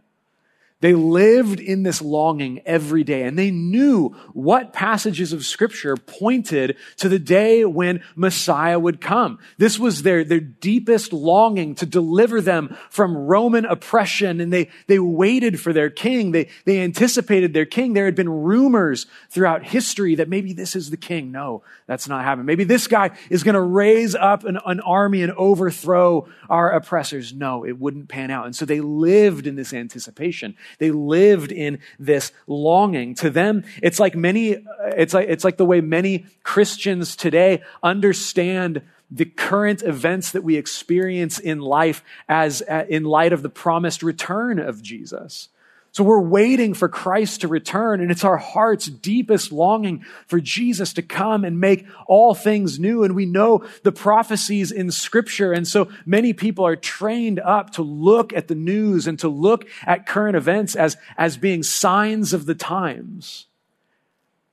They 0.79 0.93
lived 0.93 1.59
in 1.59 1.81
this 1.81 2.03
longing 2.03 2.61
every 2.63 3.03
day 3.03 3.23
and 3.23 3.37
they 3.37 3.49
knew 3.49 4.09
what 4.33 4.73
passages 4.73 5.33
of 5.33 5.43
scripture 5.43 5.97
pointed 5.97 6.77
to 6.97 7.09
the 7.09 7.17
day 7.17 7.65
when 7.65 8.03
Messiah 8.15 8.77
would 8.77 9.01
come. 9.01 9.39
This 9.57 9.79
was 9.79 10.03
their, 10.03 10.23
their 10.23 10.39
deepest 10.39 11.13
longing 11.13 11.73
to 11.75 11.87
deliver 11.87 12.41
them 12.41 12.77
from 12.91 13.17
Roman 13.17 13.65
oppression 13.65 14.39
and 14.39 14.53
they, 14.53 14.69
they 14.85 14.99
waited 14.99 15.59
for 15.59 15.73
their 15.73 15.89
king. 15.89 16.31
They, 16.31 16.47
they 16.65 16.79
anticipated 16.81 17.53
their 17.53 17.65
king. 17.65 17.93
There 17.93 18.05
had 18.05 18.15
been 18.15 18.29
rumors 18.29 19.07
throughout 19.31 19.63
history 19.63 20.13
that 20.15 20.29
maybe 20.29 20.53
this 20.53 20.75
is 20.75 20.91
the 20.91 20.97
king. 20.97 21.31
No, 21.31 21.63
that's 21.87 22.07
not 22.07 22.23
happening. 22.23 22.45
Maybe 22.45 22.65
this 22.65 22.85
guy 22.85 23.17
is 23.31 23.41
going 23.41 23.55
to 23.55 23.61
raise 23.61 24.13
up 24.13 24.43
an, 24.43 24.59
an 24.63 24.81
army 24.81 25.23
and 25.23 25.31
overthrow 25.31 26.27
our 26.51 26.69
oppressors. 26.69 27.33
No, 27.33 27.65
it 27.65 27.79
wouldn't 27.79 28.09
pan 28.09 28.29
out. 28.29 28.45
And 28.45 28.55
so 28.55 28.63
they 28.63 28.79
lived 28.79 29.47
in 29.47 29.55
this 29.55 29.73
anticipation. 29.73 30.55
They 30.79 30.91
lived 30.91 31.51
in 31.51 31.79
this 31.99 32.31
longing. 32.47 33.15
To 33.15 33.29
them, 33.29 33.63
it's 33.81 33.99
like 33.99 34.15
many, 34.15 34.57
it's 34.85 35.13
like, 35.13 35.29
it's 35.29 35.43
like 35.43 35.57
the 35.57 35.65
way 35.65 35.81
many 35.81 36.25
Christians 36.43 37.15
today 37.15 37.61
understand 37.81 38.81
the 39.09 39.25
current 39.25 39.83
events 39.83 40.31
that 40.31 40.43
we 40.43 40.57
experience 40.57 41.39
in 41.39 41.59
life 41.59 42.03
as 42.27 42.61
uh, 42.63 42.85
in 42.89 43.03
light 43.03 43.33
of 43.33 43.41
the 43.41 43.49
promised 43.49 44.03
return 44.03 44.59
of 44.59 44.81
Jesus. 44.81 45.49
So 45.91 46.03
we're 46.03 46.21
waiting 46.21 46.75
for 46.75 46.87
Christ 46.87 47.41
to 47.41 47.47
return, 47.47 48.01
and 48.01 48.11
it's 48.11 48.23
our 48.23 48.37
heart's 48.37 48.85
deepest 48.85 49.51
longing 49.51 50.05
for 50.27 50.39
Jesus 50.39 50.93
to 50.93 51.01
come 51.01 51.43
and 51.43 51.59
make 51.59 51.87
all 52.05 52.35
things 52.35 52.77
new. 52.77 53.03
And 53.03 53.15
we 53.15 53.25
know 53.25 53.65
the 53.83 53.91
prophecies 53.91 54.71
in 54.71 54.91
Scripture, 54.91 55.53
and 55.53 55.67
so 55.67 55.89
many 56.05 56.33
people 56.33 56.67
are 56.67 56.75
trained 56.75 57.39
up 57.39 57.71
to 57.71 57.81
look 57.81 58.31
at 58.33 58.47
the 58.47 58.55
news 58.55 59.07
and 59.07 59.17
to 59.19 59.27
look 59.27 59.67
at 59.87 60.05
current 60.05 60.35
events 60.35 60.75
as, 60.75 60.97
as 61.17 61.35
being 61.37 61.63
signs 61.63 62.31
of 62.31 62.45
the 62.45 62.55
times. 62.55 63.47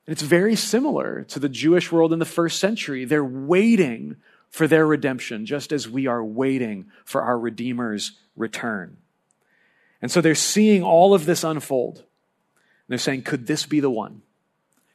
And 0.06 0.12
it's 0.12 0.22
very 0.22 0.56
similar 0.56 1.24
to 1.24 1.38
the 1.38 1.48
Jewish 1.48 1.92
world 1.92 2.12
in 2.12 2.18
the 2.18 2.24
first 2.24 2.58
century. 2.58 3.04
They're 3.04 3.24
waiting 3.24 4.16
for 4.48 4.66
their 4.66 4.86
redemption, 4.86 5.46
just 5.46 5.72
as 5.72 5.88
we 5.88 6.06
are 6.06 6.24
waiting 6.24 6.86
for 7.04 7.22
our 7.22 7.38
Redeemer's 7.38 8.12
return. 8.36 8.96
And 10.04 10.12
so 10.12 10.20
they're 10.20 10.34
seeing 10.34 10.82
all 10.82 11.14
of 11.14 11.24
this 11.24 11.44
unfold. 11.44 11.96
And 11.96 12.04
they're 12.90 12.98
saying, 12.98 13.22
could 13.22 13.46
this 13.46 13.64
be 13.64 13.80
the 13.80 13.88
one? 13.88 14.20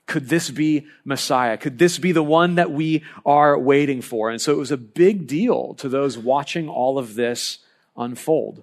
Could 0.06 0.30
this 0.30 0.52
be 0.52 0.86
Messiah? 1.04 1.58
Could 1.58 1.80
this 1.80 1.98
be 1.98 2.12
the 2.12 2.22
one 2.22 2.54
that 2.56 2.70
we 2.70 3.04
are 3.26 3.58
waiting 3.58 4.04
for? 4.04 4.30
And 4.30 4.40
so 4.40 4.52
it 4.52 4.60
was 4.60 4.70
a 4.70 4.78
big 4.78 5.26
deal 5.26 5.74
to 5.80 5.90
those 5.90 6.16
watching 6.16 6.70
all 6.70 7.00
of 7.00 7.16
this 7.16 7.58
unfold. 7.98 8.62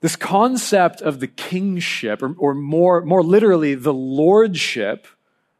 This 0.00 0.16
concept 0.16 1.02
of 1.02 1.20
the 1.20 1.28
kingship, 1.28 2.22
or, 2.22 2.34
or 2.38 2.54
more, 2.54 3.02
more 3.02 3.22
literally, 3.22 3.74
the 3.74 3.92
lordship 3.92 5.06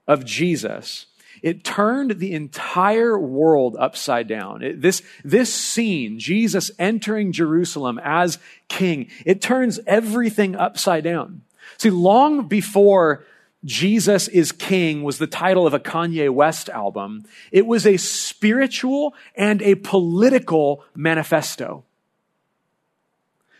of 0.08 0.24
Jesus, 0.24 1.04
it 1.42 1.64
turned 1.64 2.18
the 2.18 2.32
entire 2.32 3.18
world 3.18 3.76
upside 3.78 4.28
down. 4.28 4.62
It, 4.62 4.80
this, 4.80 5.02
this 5.24 5.52
scene, 5.52 6.18
Jesus 6.18 6.70
entering 6.78 7.32
Jerusalem 7.32 8.00
as 8.02 8.38
king, 8.68 9.08
it 9.24 9.40
turns 9.40 9.80
everything 9.86 10.56
upside 10.56 11.04
down. 11.04 11.42
See, 11.78 11.90
long 11.90 12.48
before 12.48 13.24
Jesus 13.64 14.28
is 14.28 14.52
King 14.52 15.02
was 15.02 15.18
the 15.18 15.26
title 15.26 15.66
of 15.66 15.74
a 15.74 15.80
Kanye 15.80 16.30
West 16.30 16.68
album, 16.68 17.24
it 17.50 17.66
was 17.66 17.86
a 17.86 17.96
spiritual 17.96 19.14
and 19.34 19.60
a 19.60 19.74
political 19.74 20.84
manifesto. 20.94 21.84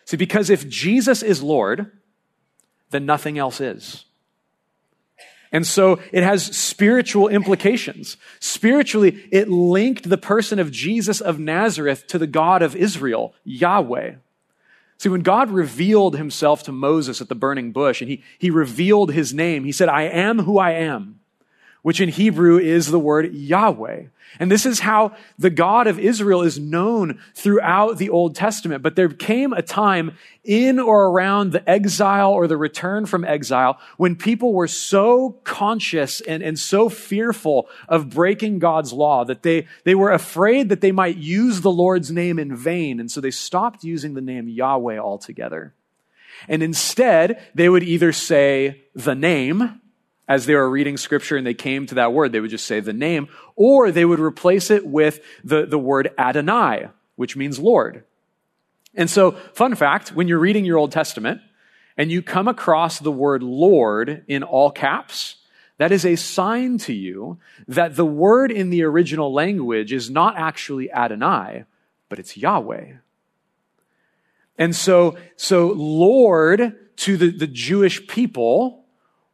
See, 0.04 0.16
because 0.16 0.49
if 0.49 0.68
Jesus 0.68 1.23
is 1.23 1.42
Lord, 1.42 1.90
then 2.90 3.04
nothing 3.04 3.37
else 3.37 3.61
is. 3.61 4.06
And 5.53 5.67
so 5.67 6.00
it 6.12 6.23
has 6.23 6.45
spiritual 6.45 7.29
implications. 7.29 8.17
Spiritually, 8.41 9.29
it 9.31 9.49
linked 9.49 10.09
the 10.09 10.19
person 10.19 10.59
of 10.59 10.73
Jesus 10.73 11.21
of 11.21 11.38
Nazareth 11.38 12.07
to 12.09 12.19
the 12.19 12.26
God 12.26 12.62
of 12.62 12.76
Israel, 12.76 13.35
Yahweh. 13.45 14.17
See, 14.99 15.09
when 15.09 15.21
God 15.21 15.50
revealed 15.50 16.17
himself 16.17 16.62
to 16.65 16.73
Moses 16.73 17.21
at 17.21 17.29
the 17.29 17.35
burning 17.35 17.73
bush 17.73 18.00
and 18.00 18.11
he, 18.11 18.23
he 18.38 18.50
revealed 18.50 19.12
his 19.12 19.35
name, 19.35 19.65
he 19.65 19.73
said, 19.73 19.88
I 19.88 20.03
am 20.05 20.41
who 20.41 20.59
I 20.59 20.73
am 20.73 21.21
which 21.87 22.00
in 22.00 22.09
Hebrew 22.09 22.59
is 22.59 22.88
the 22.88 22.99
word 22.99 23.33
Yahweh. 23.33 24.07
And 24.40 24.50
this 24.50 24.66
is 24.66 24.81
how 24.81 25.14
the 25.38 25.50
God 25.50 25.87
of 25.87 26.00
Israel 26.00 26.43
is 26.43 26.59
known 26.59 27.21
throughout 27.33 27.99
the 27.99 28.11
Old 28.11 28.35
Testament. 28.35 28.83
But 28.83 28.97
there 28.97 29.09
came 29.09 29.52
a 29.52 29.62
time 29.62 30.16
in 30.43 30.81
or 30.81 31.07
around 31.07 31.52
the 31.52 31.71
exile 31.71 32.33
or 32.33 32.49
the 32.49 32.57
return 32.57 33.07
from 33.07 33.25
exile 33.25 33.78
when 33.99 34.16
people 34.16 34.52
were 34.52 34.66
so 34.66 35.38
conscious 35.45 36.21
and, 36.23 36.43
and 36.43 36.59
so 36.59 36.88
fearful 36.88 37.69
of 37.88 38.11
breaking 38.11 38.59
God's 38.59 38.93
law 38.93 39.25
that 39.25 39.45
they, 39.45 39.69
they 39.85 39.95
were 39.95 40.11
afraid 40.11 40.71
that 40.71 40.81
they 40.81 40.90
might 40.90 41.19
use 41.19 41.61
the 41.61 41.71
Lord's 41.71 42.11
name 42.11 42.40
in 42.40 42.57
vain. 42.57 42.99
And 42.99 43.09
so 43.09 43.21
they 43.21 43.31
stopped 43.31 43.85
using 43.85 44.14
the 44.14 44.21
name 44.21 44.49
Yahweh 44.49 44.99
altogether. 44.99 45.73
And 46.49 46.64
instead, 46.64 47.40
they 47.55 47.69
would 47.69 47.85
either 47.85 48.12
say 48.12 48.83
the 48.93 49.14
name, 49.14 49.81
as 50.28 50.47
they 50.47 50.54
were 50.54 50.68
reading 50.68 50.97
scripture 50.97 51.37
and 51.37 51.47
they 51.47 51.54
came 51.54 51.87
to 51.87 51.97
that 51.97 52.12
word, 52.12 52.33
they 52.33 52.40
would 52.40 52.50
just 52.50 52.66
say 52.66 52.80
the 52.80 52.92
name, 52.92 53.28
or 53.54 53.90
they 53.90 54.04
would 54.04 54.21
replace 54.21 54.71
it 54.71 54.87
with 54.87 55.21
the, 55.45 55.66
the 55.66 55.78
word 55.78 56.12
Adonai, 56.18 56.88
which 57.14 57.37
means 57.37 57.59
Lord. 57.59 58.04
And 58.95 59.11
so, 59.11 59.33
fun 59.52 59.75
fact, 59.75 60.11
when 60.11 60.26
you're 60.26 60.38
reading 60.38 60.64
your 60.64 60.78
Old 60.78 60.90
Testament 60.90 61.40
and 61.97 62.11
you 62.11 62.23
come 62.23 62.49
across 62.49 62.99
the 62.99 63.12
word 63.12 63.42
Lord 63.42 64.25
in 64.26 64.42
all 64.42 64.71
caps, 64.71 65.37
that 65.78 65.92
is 65.92 66.06
a 66.06 66.16
sign 66.16 66.78
to 66.78 66.95
you 66.95 67.38
that 67.68 67.97
the 67.97 68.06
word 68.06 68.50
in 68.50 68.71
the 68.71 68.83
original 68.83 69.33
language 69.33 69.92
is 69.92 70.11
not 70.11 70.37
actually 70.37 70.90
Adonai, 70.90 71.64
but 72.09 72.18
it's 72.18 72.37
Yahweh. 72.37 72.95
And 74.59 74.75
so, 74.75 75.18
so 75.37 75.68
Lord 75.68 76.76
to 76.97 77.16
the, 77.18 77.30
the 77.30 77.47
Jewish 77.47 78.06
people 78.06 78.86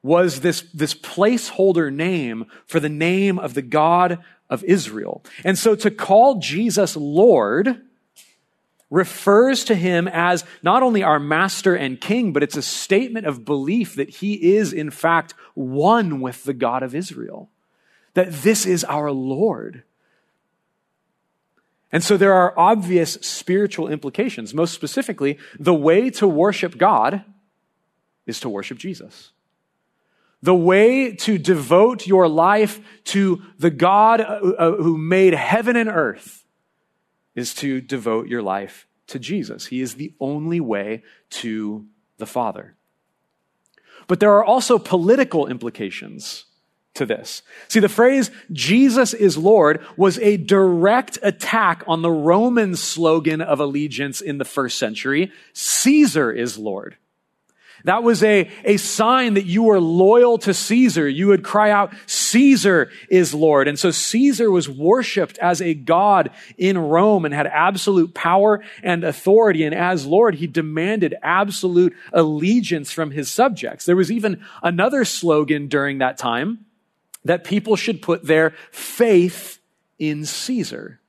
was 0.02 0.40
this, 0.40 0.62
this 0.74 0.94
placeholder 0.94 1.92
name 1.92 2.46
for 2.66 2.80
the 2.80 2.88
name 2.88 3.38
of 3.38 3.54
the 3.54 3.62
God 3.62 4.18
of 4.50 4.64
Israel. 4.64 5.22
And 5.44 5.58
so 5.58 5.74
to 5.76 5.90
call 5.90 6.38
Jesus 6.40 6.96
Lord 6.96 7.80
refers 8.90 9.64
to 9.64 9.74
him 9.74 10.06
as 10.06 10.44
not 10.62 10.82
only 10.82 11.02
our 11.02 11.18
master 11.18 11.74
and 11.74 11.98
king, 11.98 12.32
but 12.32 12.42
it's 12.42 12.58
a 12.58 12.62
statement 12.62 13.26
of 13.26 13.44
belief 13.44 13.94
that 13.94 14.10
he 14.10 14.54
is 14.54 14.72
in 14.72 14.90
fact 14.90 15.32
one 15.54 16.20
with 16.20 16.44
the 16.44 16.52
God 16.52 16.82
of 16.82 16.94
Israel. 16.94 17.48
That 18.12 18.30
this 18.30 18.66
is 18.66 18.84
our 18.84 19.10
Lord. 19.10 19.84
And 21.90 22.04
so 22.04 22.18
there 22.18 22.34
are 22.34 22.58
obvious 22.58 23.14
spiritual 23.22 23.88
implications. 23.88 24.52
Most 24.52 24.74
specifically, 24.74 25.38
the 25.58 25.74
way 25.74 26.10
to 26.10 26.28
worship 26.28 26.76
God 26.76 27.24
is 28.26 28.40
to 28.40 28.50
worship 28.50 28.76
Jesus. 28.76 29.32
The 30.42 30.54
way 30.54 31.14
to 31.14 31.38
devote 31.38 32.06
your 32.06 32.28
life 32.28 32.80
to 33.04 33.42
the 33.58 33.70
God 33.70 34.20
uh, 34.20 34.24
uh, 34.24 34.72
who 34.76 34.98
made 34.98 35.34
heaven 35.34 35.76
and 35.76 35.88
earth 35.88 36.44
is 37.34 37.54
to 37.54 37.80
devote 37.80 38.26
your 38.26 38.42
life 38.42 38.86
to 39.06 39.18
Jesus. 39.18 39.66
He 39.66 39.80
is 39.80 39.94
the 39.94 40.12
only 40.20 40.60
way 40.60 41.02
to 41.30 41.86
the 42.18 42.26
Father. 42.26 42.74
But 44.06 44.20
there 44.20 44.32
are 44.32 44.44
also 44.44 44.78
political 44.78 45.46
implications 45.46 46.46
to 46.94 47.06
this. 47.06 47.42
See, 47.68 47.80
the 47.80 47.88
phrase 47.88 48.30
Jesus 48.50 49.14
is 49.14 49.38
Lord 49.38 49.80
was 49.96 50.18
a 50.18 50.36
direct 50.36 51.18
attack 51.22 51.82
on 51.86 52.02
the 52.02 52.10
Roman 52.10 52.76
slogan 52.76 53.40
of 53.40 53.60
allegiance 53.60 54.20
in 54.20 54.38
the 54.38 54.44
first 54.44 54.78
century 54.78 55.32
Caesar 55.52 56.30
is 56.30 56.58
Lord. 56.58 56.96
That 57.84 58.02
was 58.02 58.22
a, 58.22 58.50
a 58.64 58.76
sign 58.76 59.34
that 59.34 59.46
you 59.46 59.64
were 59.64 59.80
loyal 59.80 60.38
to 60.38 60.54
Caesar. 60.54 61.08
You 61.08 61.28
would 61.28 61.42
cry 61.42 61.70
out, 61.70 61.92
Caesar 62.06 62.90
is 63.08 63.34
Lord. 63.34 63.68
And 63.68 63.78
so 63.78 63.90
Caesar 63.90 64.50
was 64.50 64.68
worshiped 64.68 65.38
as 65.38 65.60
a 65.60 65.74
God 65.74 66.30
in 66.56 66.78
Rome 66.78 67.24
and 67.24 67.34
had 67.34 67.46
absolute 67.46 68.14
power 68.14 68.62
and 68.82 69.04
authority. 69.04 69.64
And 69.64 69.74
as 69.74 70.06
Lord, 70.06 70.36
he 70.36 70.46
demanded 70.46 71.14
absolute 71.22 71.94
allegiance 72.12 72.92
from 72.92 73.10
his 73.10 73.30
subjects. 73.30 73.84
There 73.84 73.96
was 73.96 74.12
even 74.12 74.44
another 74.62 75.04
slogan 75.04 75.68
during 75.68 75.98
that 75.98 76.18
time 76.18 76.66
that 77.24 77.44
people 77.44 77.76
should 77.76 78.02
put 78.02 78.24
their 78.24 78.54
faith 78.70 79.58
in 79.98 80.24
Caesar. 80.24 81.00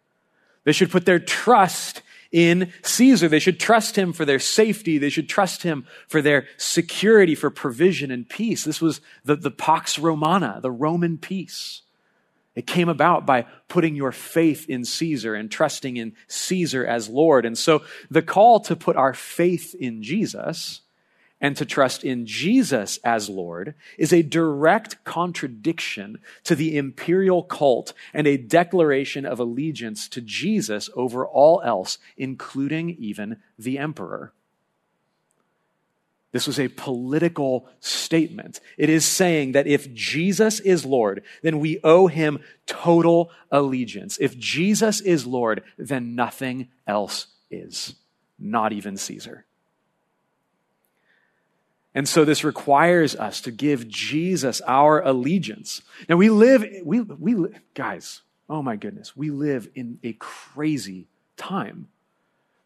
They 0.63 0.71
should 0.71 0.91
put 0.91 1.05
their 1.05 1.19
trust 1.19 2.01
in 2.33 2.73
Caesar. 2.81 3.29
They 3.29 3.39
should 3.39 3.59
trust 3.59 3.95
him 3.95 4.11
for 4.11 4.25
their 4.25 4.39
safety. 4.39 4.97
They 4.97 5.09
should 5.09 5.29
trust 5.29 5.63
him 5.63 5.85
for 6.09 6.21
their 6.21 6.47
security, 6.57 7.35
for 7.35 7.49
provision 7.49 8.11
and 8.11 8.27
peace. 8.27 8.65
This 8.65 8.81
was 8.81 8.99
the, 9.23 9.37
the 9.37 9.51
Pax 9.51 9.97
Romana, 9.97 10.59
the 10.61 10.71
Roman 10.71 11.17
peace. 11.17 11.83
It 12.55 12.67
came 12.67 12.89
about 12.89 13.25
by 13.25 13.45
putting 13.67 13.95
your 13.95 14.11
faith 14.11 14.69
in 14.69 14.83
Caesar 14.83 15.33
and 15.33 15.49
trusting 15.49 15.97
in 15.97 16.13
Caesar 16.27 16.85
as 16.85 17.07
Lord. 17.09 17.45
And 17.45 17.57
so 17.57 17.83
the 18.11 18.21
call 18.21 18.59
to 18.61 18.75
put 18.75 18.95
our 18.95 19.13
faith 19.13 19.73
in 19.73 20.03
Jesus 20.03 20.81
and 21.43 21.57
to 21.57 21.65
trust 21.65 22.05
in 22.05 22.25
Jesus 22.25 22.99
as 23.03 23.27
Lord 23.27 23.75
is 23.97 24.13
a 24.13 24.21
direct 24.21 25.03
contradiction 25.03 26.19
to 26.45 26.55
the 26.55 26.77
imperial 26.77 27.43
cult 27.43 27.91
and 28.13 28.25
a 28.25 28.37
declaration 28.37 29.25
of 29.25 29.41
allegiance 29.41 30.07
to 30.07 30.21
Jesus 30.21 30.89
over 30.95 31.27
all 31.27 31.61
else, 31.65 31.97
including 32.15 32.91
even 32.91 33.41
the 33.59 33.77
emperor. 33.77 34.31
This 36.31 36.47
was 36.47 36.59
a 36.59 36.69
political 36.69 37.67
statement. 37.81 38.61
It 38.77 38.89
is 38.89 39.05
saying 39.05 39.51
that 39.51 39.67
if 39.67 39.93
Jesus 39.93 40.61
is 40.61 40.85
Lord, 40.85 41.23
then 41.41 41.59
we 41.59 41.81
owe 41.83 42.07
him 42.07 42.39
total 42.65 43.31
allegiance. 43.51 44.17
If 44.19 44.39
Jesus 44.39 45.01
is 45.01 45.27
Lord, 45.27 45.61
then 45.77 46.15
nothing 46.15 46.69
else 46.87 47.27
is, 47.51 47.95
not 48.39 48.71
even 48.71 48.95
Caesar. 48.95 49.45
And 51.95 52.09
so 52.09 52.25
this 52.25 52.43
requires 52.43 53.15
us 53.15 53.41
to 53.41 53.51
give 53.51 53.87
Jesus 53.87 54.61
our 54.61 55.01
allegiance. 55.01 55.81
Now 56.09 56.15
we 56.15 56.29
live, 56.29 56.65
we, 56.83 57.01
we, 57.01 57.47
guys, 57.75 58.21
oh 58.49 58.63
my 58.63 58.75
goodness, 58.75 59.15
we 59.15 59.29
live 59.29 59.69
in 59.75 59.99
a 60.03 60.13
crazy 60.13 61.07
time. 61.37 61.87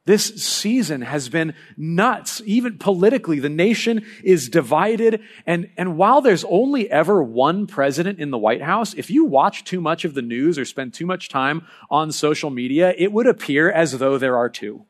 This 0.06 0.42
season 0.42 1.02
has 1.02 1.28
been 1.28 1.54
nuts, 1.76 2.42
even 2.46 2.78
politically. 2.78 3.40
The 3.40 3.50
nation 3.50 4.06
is 4.24 4.48
divided. 4.48 5.22
And, 5.46 5.70
and 5.76 5.98
while 5.98 6.22
there's 6.22 6.46
only 6.46 6.90
ever 6.90 7.22
one 7.22 7.68
president 7.68 8.18
in 8.18 8.32
the 8.32 8.38
White 8.38 8.62
House, 8.62 8.94
if 8.94 9.10
you 9.10 9.26
watch 9.26 9.66
too 9.66 9.82
much 9.82 10.06
of 10.06 10.14
the 10.14 10.22
news 10.22 10.58
or 10.58 10.64
spend 10.64 10.94
too 10.94 11.06
much 11.06 11.28
time 11.28 11.68
on 11.90 12.14
social 12.14 12.50
media, 12.50 12.94
it 12.98 13.12
would 13.12 13.28
appear 13.28 13.70
as 13.70 14.00
though 14.00 14.18
there 14.18 14.38
are 14.38 14.48
two. 14.48 14.86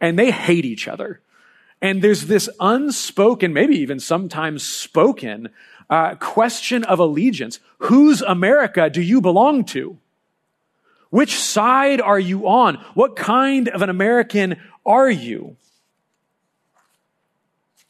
And 0.00 0.16
they 0.16 0.30
hate 0.30 0.64
each 0.64 0.86
other. 0.86 1.20
And 1.80 2.02
there's 2.02 2.26
this 2.26 2.48
unspoken, 2.58 3.52
maybe 3.52 3.76
even 3.76 4.00
sometimes 4.00 4.64
spoken, 4.64 5.50
uh, 5.88 6.16
question 6.16 6.84
of 6.84 6.98
allegiance. 6.98 7.60
Whose 7.78 8.20
America 8.22 8.90
do 8.90 9.00
you 9.00 9.20
belong 9.20 9.64
to? 9.66 9.98
Which 11.10 11.38
side 11.38 12.00
are 12.00 12.18
you 12.18 12.48
on? 12.48 12.74
What 12.94 13.16
kind 13.16 13.68
of 13.68 13.80
an 13.82 13.88
American 13.88 14.56
are 14.84 15.10
you? 15.10 15.56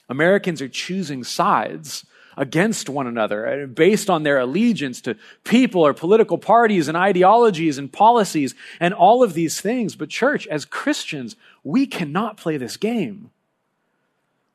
Americans 0.09 0.62
are 0.62 0.68
choosing 0.68 1.25
sides 1.25 2.07
against 2.37 2.88
one 2.88 3.07
another 3.07 3.64
uh, 3.64 3.66
based 3.66 4.09
on 4.09 4.23
their 4.23 4.38
allegiance 4.38 5.00
to 5.00 5.16
people 5.42 5.85
or 5.85 5.92
political 5.92 6.38
parties 6.38 6.87
and 6.87 6.97
ideologies 6.97 7.78
and 7.78 7.92
policies 7.92 8.54
and 8.78 8.95
all 8.95 9.25
of 9.25 9.34
these 9.34 9.60
things. 9.60 9.97
But, 9.97 10.08
church, 10.08 10.47
as 10.47 10.65
Christians, 10.65 11.34
we 11.65 11.86
cannot 11.86 12.36
play 12.36 12.56
this 12.56 12.76
game. 12.76 13.30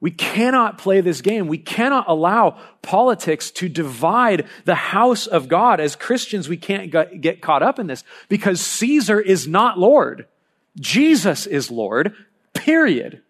We 0.04 0.12
cannot 0.12 0.78
play 0.78 1.00
this 1.00 1.22
game. 1.22 1.48
We 1.48 1.58
cannot 1.58 2.10
allow 2.10 2.58
politics 2.82 3.50
to 3.52 3.70
divide 3.70 4.50
the 4.66 4.76
house 4.76 5.28
of 5.28 5.48
God. 5.48 5.80
As 5.80 5.96
Christians, 5.96 6.50
we 6.50 6.58
can't 6.58 6.92
get 7.22 7.42
caught 7.42 7.64
up 7.64 7.80
in 7.80 7.88
this 7.88 8.04
because 8.28 8.60
Caesar 8.60 9.22
is 9.22 9.48
not 9.48 9.80
Lord. 9.80 10.28
Jesus 10.78 11.46
is 11.46 11.72
Lord, 11.72 12.14
period. 12.54 13.22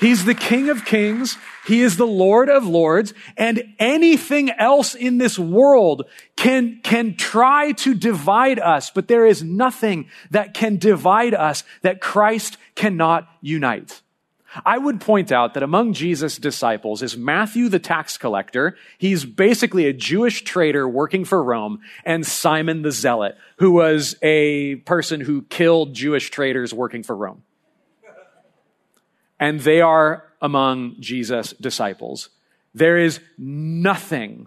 He's 0.00 0.24
the 0.24 0.34
King 0.34 0.70
of 0.70 0.86
Kings. 0.86 1.36
He 1.68 1.82
is 1.82 1.98
the 1.98 2.06
Lord 2.06 2.48
of 2.48 2.66
Lords. 2.66 3.12
And 3.36 3.74
anything 3.78 4.50
else 4.50 4.94
in 4.94 5.18
this 5.18 5.38
world 5.38 6.06
can, 6.34 6.80
can 6.82 7.14
try 7.14 7.72
to 7.72 7.94
divide 7.94 8.58
us, 8.58 8.90
but 8.90 9.06
there 9.06 9.26
is 9.26 9.42
nothing 9.42 10.08
that 10.30 10.54
can 10.54 10.78
divide 10.78 11.34
us 11.34 11.64
that 11.82 12.00
Christ 12.00 12.56
cannot 12.74 13.28
unite. 13.42 14.00
I 14.64 14.78
would 14.78 15.02
point 15.02 15.30
out 15.30 15.52
that 15.52 15.62
among 15.62 15.92
Jesus' 15.92 16.38
disciples 16.38 17.02
is 17.02 17.18
Matthew 17.18 17.68
the 17.68 17.78
tax 17.78 18.16
collector. 18.16 18.78
He's 18.96 19.26
basically 19.26 19.84
a 19.84 19.92
Jewish 19.92 20.44
traitor 20.44 20.88
working 20.88 21.26
for 21.26 21.44
Rome, 21.44 21.80
and 22.02 22.26
Simon 22.26 22.80
the 22.80 22.92
zealot, 22.92 23.36
who 23.58 23.72
was 23.72 24.16
a 24.22 24.76
person 24.76 25.20
who 25.20 25.42
killed 25.42 25.92
Jewish 25.92 26.30
traitors 26.30 26.72
working 26.72 27.02
for 27.02 27.14
Rome 27.14 27.42
and 29.40 29.60
they 29.60 29.80
are 29.80 30.24
among 30.40 30.96
Jesus' 31.00 31.52
disciples. 31.60 32.30
There 32.74 32.98
is 32.98 33.20
nothing 33.36 34.46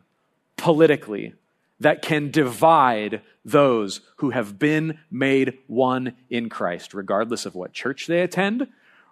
politically 0.58 1.34
that 1.80 2.02
can 2.02 2.30
divide 2.30 3.22
those 3.44 4.02
who 4.18 4.30
have 4.30 4.60
been 4.60 5.00
made 5.10 5.58
one 5.68 6.14
in 6.30 6.48
Christ, 6.48 6.94
regardless 6.94 7.46
of 7.46 7.56
what 7.56 7.74
church 7.74 8.08
they 8.08 8.22
attend, 8.22 8.68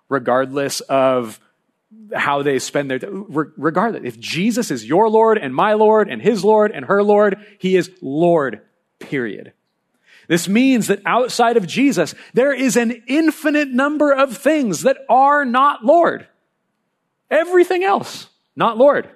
regardless 0.07 0.81
of 0.81 1.39
how 2.13 2.43
they 2.43 2.59
spend 2.59 2.91
their 2.91 2.99
regardless 3.09 4.03
if 4.03 4.19
jesus 4.19 4.69
is 4.69 4.85
your 4.85 5.09
lord 5.09 5.39
and 5.39 5.55
my 5.55 5.73
lord 5.73 6.07
and 6.07 6.21
his 6.21 6.43
lord 6.43 6.71
and 6.71 6.85
her 6.85 7.01
lord 7.01 7.43
he 7.57 7.75
is 7.75 7.89
lord 7.99 8.61
period 8.99 9.53
this 10.29 10.47
means 10.47 10.87
that 10.87 11.01
outside 11.07 11.57
of 11.57 11.65
Jesus, 11.65 12.13
there 12.35 12.53
is 12.53 12.77
an 12.77 13.01
infinite 13.07 13.69
number 13.69 14.13
of 14.13 14.37
things 14.37 14.83
that 14.83 14.99
are 15.09 15.43
not 15.43 15.83
Lord. 15.83 16.27
Everything 17.29 17.83
else, 17.83 18.27
not 18.55 18.77
Lord. 18.77 19.09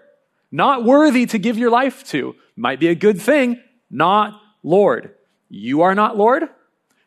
Not 0.52 0.86
worthy 0.86 1.26
to 1.26 1.40
give 1.40 1.58
your 1.58 1.72
life 1.72 2.04
to. 2.10 2.36
Might 2.56 2.80
be 2.80 2.88
a 2.88 2.96
good 2.96 3.20
thing, 3.20 3.60
not 3.90 4.40
Lord. 4.62 5.16
You 5.50 5.82
are 5.82 5.96
not 5.96 6.18
Lord. 6.18 6.44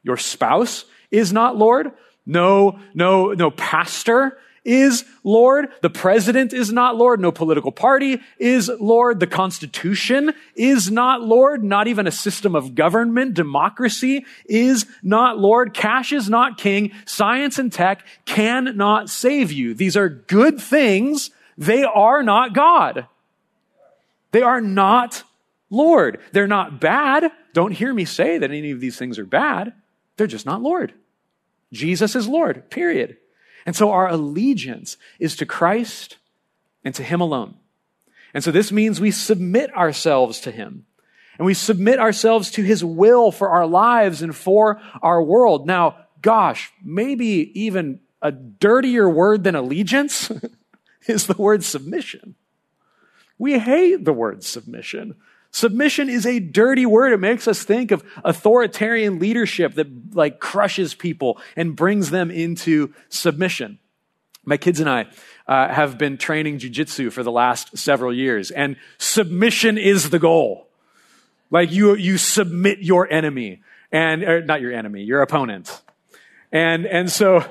Your 0.03 0.17
spouse 0.17 0.85
is 1.11 1.33
not 1.33 1.57
Lord. 1.57 1.93
No, 2.27 2.81
no, 2.93 3.33
no 3.33 3.51
pastor 3.53 4.39
is 4.67 5.05
Lord. 5.23 5.69
The 5.81 5.89
president 5.89 6.53
is 6.53 6.73
not 6.73 6.97
Lord. 6.97 7.21
No 7.21 7.31
political 7.31 7.73
party 7.73 8.21
is 8.39 8.69
Lord. 8.69 9.21
The 9.21 9.27
Constitution 9.27 10.35
is 10.55 10.91
not 10.91 11.23
Lord. 11.23 11.63
Not 11.63 11.87
even 11.87 12.07
a 12.07 12.13
system 12.13 12.55
of 12.55 12.75
government. 12.75 13.35
Democracy 13.35 14.27
is 14.45 14.85
not 15.03 15.39
Lord. 15.39 15.73
Cash 15.73 16.13
is 16.13 16.29
not 16.29 16.59
king. 16.59 16.93
Science 17.07 17.59
and 17.59 17.73
tech 17.73 18.05
cannot 18.25 19.09
save 19.09 19.53
you. 19.53 19.73
These 19.73 19.97
are 19.97 20.09
good 20.09 20.61
things. 20.61 21.31
They 21.57 21.85
are 21.85 22.23
not 22.23 22.53
God. 22.53 23.07
They 24.33 24.43
are 24.43 24.61
not 24.61 25.23
Lord. 25.71 26.21
They're 26.33 26.47
not 26.47 26.81
bad. 26.81 27.31
Don't 27.55 27.73
hear 27.73 27.95
me 27.95 28.05
say 28.05 28.39
that 28.39 28.51
any 28.51 28.73
of 28.73 28.81
these 28.81 28.99
things 28.99 29.19
are 29.19 29.25
bad. 29.25 29.73
They're 30.17 30.27
just 30.27 30.47
not 30.47 30.63
Lord. 30.63 30.93
Jesus 31.73 32.17
is 32.17 32.29
Lord, 32.29 32.69
period. 32.71 33.17
And 33.67 33.75
so 33.75 33.91
our 33.91 34.09
allegiance 34.09 34.97
is 35.19 35.37
to 35.37 35.47
Christ 35.47 36.17
and 36.85 36.95
to 36.95 37.03
Him 37.03 37.21
alone. 37.21 37.57
And 38.33 38.43
so 38.43 38.53
this 38.53 38.71
means 38.71 39.01
we 39.01 39.11
submit 39.11 39.75
ourselves 39.75 40.41
to 40.43 40.53
Him. 40.53 40.87
And 41.37 41.45
we 41.45 41.53
submit 41.53 41.99
ourselves 41.99 42.51
to 42.53 42.63
His 42.63 42.85
will 42.85 43.31
for 43.33 43.51
our 43.51 43.67
lives 43.67 44.23
and 44.23 44.35
for 44.35 44.81
our 45.03 45.23
world. 45.23 45.67
Now, 45.67 45.97
gosh, 46.23 46.73
maybe 46.83 47.51
even 47.61 48.01
a 48.23 48.33
dirtier 48.33 49.09
word 49.09 49.45
than 49.45 49.55
allegiance 49.55 50.31
is 51.07 51.27
the 51.27 51.37
word 51.37 51.65
submission. 51.65 52.37
We 53.39 53.59
hate 53.59 54.05
the 54.05 54.13
word 54.13 54.45
submission. 54.45 55.17
Submission 55.57 56.11
is 56.11 56.27
a 56.27 56.39
dirty 56.39 56.85
word. 56.85 57.15
It 57.15 57.21
makes 57.21 57.49
us 57.49 57.63
think 57.63 57.91
of 57.91 58.05
authoritarian 58.23 59.19
leadership 59.19 59.73
that 59.77 60.15
like 60.15 60.39
crushes 60.39 60.93
people 60.93 61.41
and 61.57 61.75
brings 61.75 62.11
them 62.11 62.31
into 62.31 62.93
submission. 63.09 63.79
My 64.45 64.59
kids 64.59 64.81
and 64.81 64.91
I 64.91 65.07
uh, 65.49 65.73
have 65.73 65.97
been 65.97 66.19
training 66.19 66.59
jujitsu 66.59 67.11
for 67.11 67.23
the 67.23 67.33
last 67.33 67.79
several 67.79 68.13
years, 68.13 68.51
and 68.51 68.77
submission 68.99 69.79
is 69.79 70.11
the 70.11 70.19
goal. 70.19 70.69
Like 71.51 71.73
you, 71.73 71.95
you 71.95 72.19
submit 72.19 72.81
your 72.81 73.11
enemy, 73.11 73.63
and 73.91 74.47
not 74.47 74.61
your 74.61 74.75
enemy, 74.75 75.05
your 75.05 75.23
opponent, 75.23 75.81
and 76.53 76.85
and 76.85 77.11
so 77.11 77.43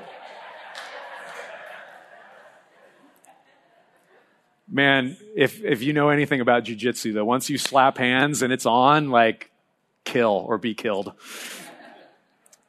man, 4.68 5.16
if 5.34 5.62
if 5.62 5.82
you 5.82 5.92
know 5.92 6.08
anything 6.08 6.40
about 6.40 6.64
jujitsu, 6.64 7.14
though, 7.14 7.24
once 7.24 7.50
you 7.50 7.58
slap 7.58 7.98
hands 7.98 8.42
and 8.42 8.52
it's 8.52 8.66
on, 8.66 9.10
like 9.10 9.50
kill 10.04 10.44
or 10.48 10.58
be 10.58 10.74
killed. 10.74 11.12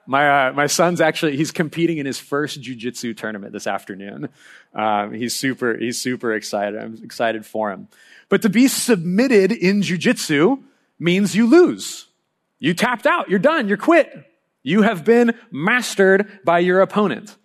My 0.06 0.48
uh, 0.48 0.54
my 0.54 0.68
son's 0.68 1.02
actually 1.02 1.36
he's 1.36 1.52
competing 1.52 1.98
in 1.98 2.06
his 2.06 2.20
first 2.20 2.62
jujitsu 2.62 3.16
tournament 3.16 3.52
this 3.52 3.68
afternoon. 3.68 4.30
Um, 4.74 5.14
he's 5.14 5.36
super 5.36 5.78
he's 5.78 6.00
super 6.00 6.34
excited. 6.34 6.80
I'm 6.80 7.00
excited 7.04 7.46
for 7.46 7.72
him. 7.72 7.90
But 8.30 8.42
to 8.42 8.50
be 8.50 8.68
submitted 8.68 9.52
in 9.52 9.82
jujitsu 9.82 10.64
means 11.00 11.36
you 11.36 11.46
lose. 11.46 12.08
You 12.60 12.74
tapped 12.74 13.06
out. 13.06 13.30
You're 13.30 13.40
done. 13.40 13.68
You're 13.68 13.78
quit. 13.78 14.26
You 14.64 14.82
have 14.82 15.06
been 15.06 15.36
mastered 15.52 16.40
by 16.44 16.60
your 16.60 16.82
opponent. 16.82 17.36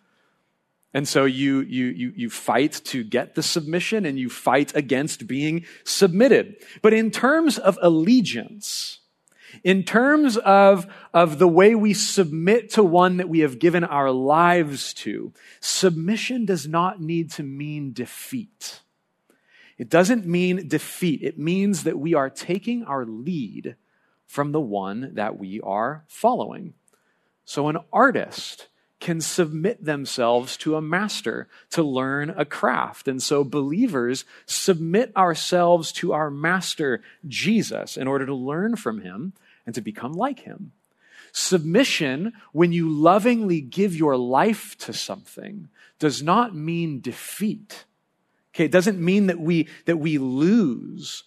And 0.95 1.09
so 1.09 1.25
you, 1.25 1.61
you, 1.61 1.87
you, 1.87 2.13
you 2.15 2.31
fight 2.31 2.81
to 2.85 3.03
get 3.03 3.35
the 3.35 3.43
submission 3.43 4.05
and 4.05 4.19
you 4.19 4.29
fight 4.29 4.77
against 4.77 5.27
being 5.27 5.65
submitted. 5.85 6.57
But 6.83 6.93
in 6.93 7.11
terms 7.11 7.57
of 7.57 7.79
allegiance, 7.81 9.01
in 9.65 9.85
terms 9.85 10.37
of, 10.37 10.87
of 11.15 11.39
the 11.39 11.49
way 11.49 11.75
we 11.75 11.95
submit 11.95 12.71
to 12.71 12.83
one 12.83 13.19
that 13.19 13.29
we 13.29 13.41
have 13.41 13.59
given 13.59 13.85
our 13.85 14.11
lives 14.11 14.93
to, 14.95 15.33
submission 15.61 16.45
does 16.45 16.69
not 16.69 17.01
need 17.01 17.31
to 17.33 17.43
mean 17.43 17.93
defeat. 17.93 18.81
It 19.79 19.89
doesn't 19.89 20.27
mean 20.27 20.69
defeat. 20.69 21.23
It 21.23 21.39
means 21.39 21.85
that 21.85 21.99
we 21.99 22.15
are 22.15 22.31
taking 22.31 22.85
our 22.85 23.05
lead 23.05 23.77
from 24.27 24.53
the 24.53 24.61
one 24.61 25.15
that 25.15 25.39
we 25.39 25.61
are 25.61 26.05
following. 26.07 26.75
So 27.45 27.69
an 27.69 27.79
artist 27.93 28.69
can 29.03 29.21
submit 29.21 29.85
themselves 29.85 30.57
to 30.57 30.77
a 30.77 30.81
master 30.81 31.49
to 31.71 31.83
learn 31.83 32.31
a 32.31 32.45
craft. 32.45 33.09
And 33.09 33.21
so 33.21 33.43
believers 33.43 34.25
submit 34.47 35.15
ourselves 35.17 35.91
to 35.95 36.13
our 36.13 36.31
master, 36.31 37.03
Jesus, 37.27 37.97
in 37.97 38.07
order 38.07 38.25
to 38.27 38.35
learn 38.35 38.77
from 38.77 39.01
him 39.01 39.33
and 39.67 39.75
to 39.75 39.81
become 39.81 40.13
like 40.13 40.41
him. 40.41 40.71
Submission, 41.33 42.33
when 42.53 42.71
you 42.71 42.89
lovingly 42.89 43.61
give 43.61 43.97
your 43.97 44.17
life 44.17 44.79
to 44.79 44.93
something, 44.93 45.69
does 45.99 46.23
not 46.23 46.55
mean 46.55 47.01
defeat. 47.01 47.85
Okay, 48.55 48.67
it 48.67 48.71
doesn't 48.71 49.01
mean 49.01 49.27
that 49.27 49.41
we, 49.41 49.67
that 49.87 49.97
we 49.97 50.19
lose 50.19 51.25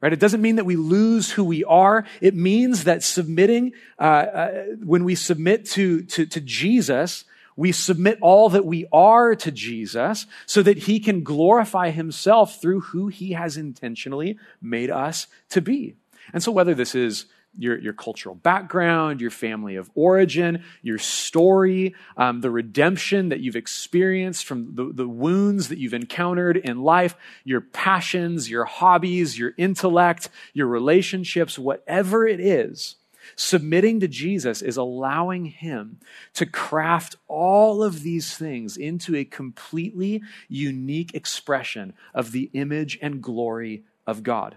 right? 0.00 0.12
It 0.12 0.20
doesn't 0.20 0.42
mean 0.42 0.56
that 0.56 0.64
we 0.64 0.76
lose 0.76 1.30
who 1.32 1.44
we 1.44 1.64
are. 1.64 2.04
It 2.20 2.34
means 2.34 2.84
that 2.84 3.02
submitting, 3.02 3.72
uh, 3.98 4.02
uh, 4.02 4.64
when 4.84 5.04
we 5.04 5.14
submit 5.14 5.66
to, 5.70 6.02
to, 6.02 6.26
to 6.26 6.40
Jesus, 6.40 7.24
we 7.56 7.72
submit 7.72 8.18
all 8.20 8.50
that 8.50 8.64
we 8.64 8.86
are 8.92 9.34
to 9.34 9.50
Jesus 9.50 10.26
so 10.46 10.62
that 10.62 10.78
he 10.78 11.00
can 11.00 11.24
glorify 11.24 11.90
himself 11.90 12.60
through 12.60 12.80
who 12.80 13.08
he 13.08 13.32
has 13.32 13.56
intentionally 13.56 14.38
made 14.62 14.90
us 14.90 15.26
to 15.50 15.60
be. 15.60 15.96
And 16.32 16.42
so 16.42 16.52
whether 16.52 16.74
this 16.74 16.94
is 16.94 17.26
your, 17.56 17.78
your 17.78 17.92
cultural 17.92 18.34
background, 18.34 19.20
your 19.20 19.30
family 19.30 19.76
of 19.76 19.90
origin, 19.94 20.62
your 20.82 20.98
story, 20.98 21.94
um, 22.16 22.40
the 22.40 22.50
redemption 22.50 23.28
that 23.30 23.40
you've 23.40 23.56
experienced 23.56 24.44
from 24.44 24.74
the, 24.74 24.90
the 24.92 25.08
wounds 25.08 25.68
that 25.68 25.78
you've 25.78 25.94
encountered 25.94 26.56
in 26.56 26.82
life, 26.82 27.16
your 27.44 27.60
passions, 27.60 28.50
your 28.50 28.64
hobbies, 28.64 29.38
your 29.38 29.54
intellect, 29.56 30.28
your 30.52 30.66
relationships, 30.66 31.58
whatever 31.58 32.26
it 32.26 32.40
is, 32.40 32.96
submitting 33.36 34.00
to 34.00 34.08
Jesus 34.08 34.62
is 34.62 34.76
allowing 34.76 35.46
Him 35.46 35.98
to 36.34 36.46
craft 36.46 37.16
all 37.26 37.82
of 37.82 38.02
these 38.02 38.36
things 38.36 38.76
into 38.76 39.16
a 39.16 39.24
completely 39.24 40.22
unique 40.48 41.14
expression 41.14 41.92
of 42.14 42.32
the 42.32 42.50
image 42.52 42.98
and 43.02 43.22
glory 43.22 43.84
of 44.06 44.22
God. 44.22 44.56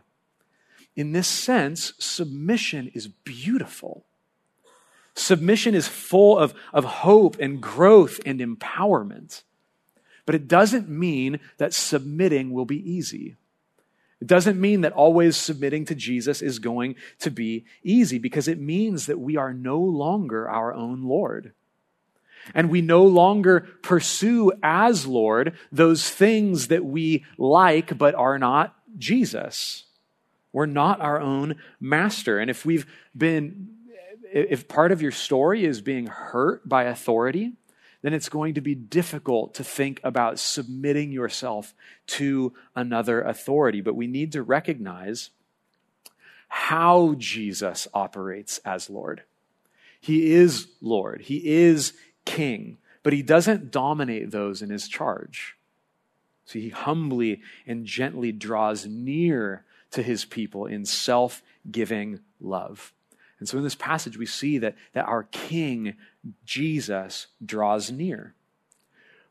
In 0.95 1.13
this 1.13 1.27
sense, 1.27 1.93
submission 1.99 2.91
is 2.93 3.08
beautiful. 3.08 4.06
Submission 5.15 5.75
is 5.75 5.88
full 5.88 6.38
of, 6.38 6.54
of 6.73 6.86
hope 6.86 7.38
and 7.39 7.62
growth 7.62 8.19
and 8.25 8.39
empowerment. 8.39 9.43
But 10.25 10.36
it 10.36 10.47
doesn't 10.47 10.89
mean 10.89 11.39
that 11.58 11.73
submitting 11.73 12.51
will 12.51 12.65
be 12.65 12.89
easy. 12.89 13.36
It 14.19 14.27
doesn't 14.27 14.62
mean 14.62 14.82
that 14.82 14.93
always 14.93 15.36
submitting 15.36 15.86
to 15.86 15.95
Jesus 15.95 16.41
is 16.41 16.60
going 16.60 16.95
to 17.19 17.32
be 17.32 17.65
easy 17.84 18.19
because 18.19 18.47
it 18.47 18.60
means 18.60 19.08
that 19.08 19.19
we 19.19 19.36
are 19.36 19.54
no 19.54 19.80
longer 19.80 20.47
our 20.47 20.73
own 20.73 21.04
Lord. 21.04 21.54
And 22.54 22.69
we 22.69 22.82
no 22.82 23.04
longer 23.04 23.62
pursue 23.82 24.51
as 24.62 25.08
Lord 25.08 25.58
those 25.71 26.10
things 26.10 26.67
that 26.67 26.86
we 26.86 27.25
like 27.38 27.97
but 27.97 28.13
are 28.13 28.38
not 28.38 28.75
Jesus. 28.97 29.86
We're 30.53 30.65
not 30.65 30.99
our 30.99 31.19
own 31.19 31.55
master. 31.79 32.39
And 32.39 32.49
if 32.49 32.65
we've 32.65 32.85
been, 33.15 33.69
if 34.33 34.67
part 34.67 34.91
of 34.91 35.01
your 35.01 35.11
story 35.11 35.65
is 35.65 35.81
being 35.81 36.07
hurt 36.07 36.67
by 36.67 36.83
authority, 36.83 37.53
then 38.01 38.13
it's 38.13 38.29
going 38.29 38.55
to 38.55 38.61
be 38.61 38.75
difficult 38.75 39.53
to 39.55 39.63
think 39.63 39.99
about 40.03 40.39
submitting 40.39 41.11
yourself 41.11 41.73
to 42.07 42.53
another 42.75 43.21
authority. 43.21 43.81
But 43.81 43.95
we 43.95 44.07
need 44.07 44.31
to 44.33 44.43
recognize 44.43 45.29
how 46.47 47.15
Jesus 47.17 47.87
operates 47.93 48.57
as 48.65 48.89
Lord. 48.89 49.23
He 50.01 50.33
is 50.33 50.67
Lord, 50.81 51.21
He 51.21 51.47
is 51.47 51.93
King, 52.25 52.77
but 53.03 53.13
He 53.13 53.21
doesn't 53.21 53.71
dominate 53.71 54.31
those 54.31 54.61
in 54.61 54.69
His 54.69 54.87
charge. 54.87 55.55
So 56.45 56.59
He 56.59 56.69
humbly 56.69 57.41
and 57.65 57.85
gently 57.85 58.31
draws 58.31 58.85
near 58.85 59.63
to 59.91 60.01
his 60.04 60.25
people 60.25 60.65
in 60.65 60.86
self 60.86 61.41
giving 61.69 62.19
love. 62.39 62.93
And 63.39 63.49
so 63.49 63.58
in 63.58 63.63
this 63.63 63.75
passage, 63.75 64.17
we 64.17 64.27
see 64.27 64.60
that, 64.60 64.75
that 64.93 65.06
our 65.06 65.23
King, 65.23 65.95
Jesus, 66.45 67.27
draws 67.43 67.91
near. 67.91 68.36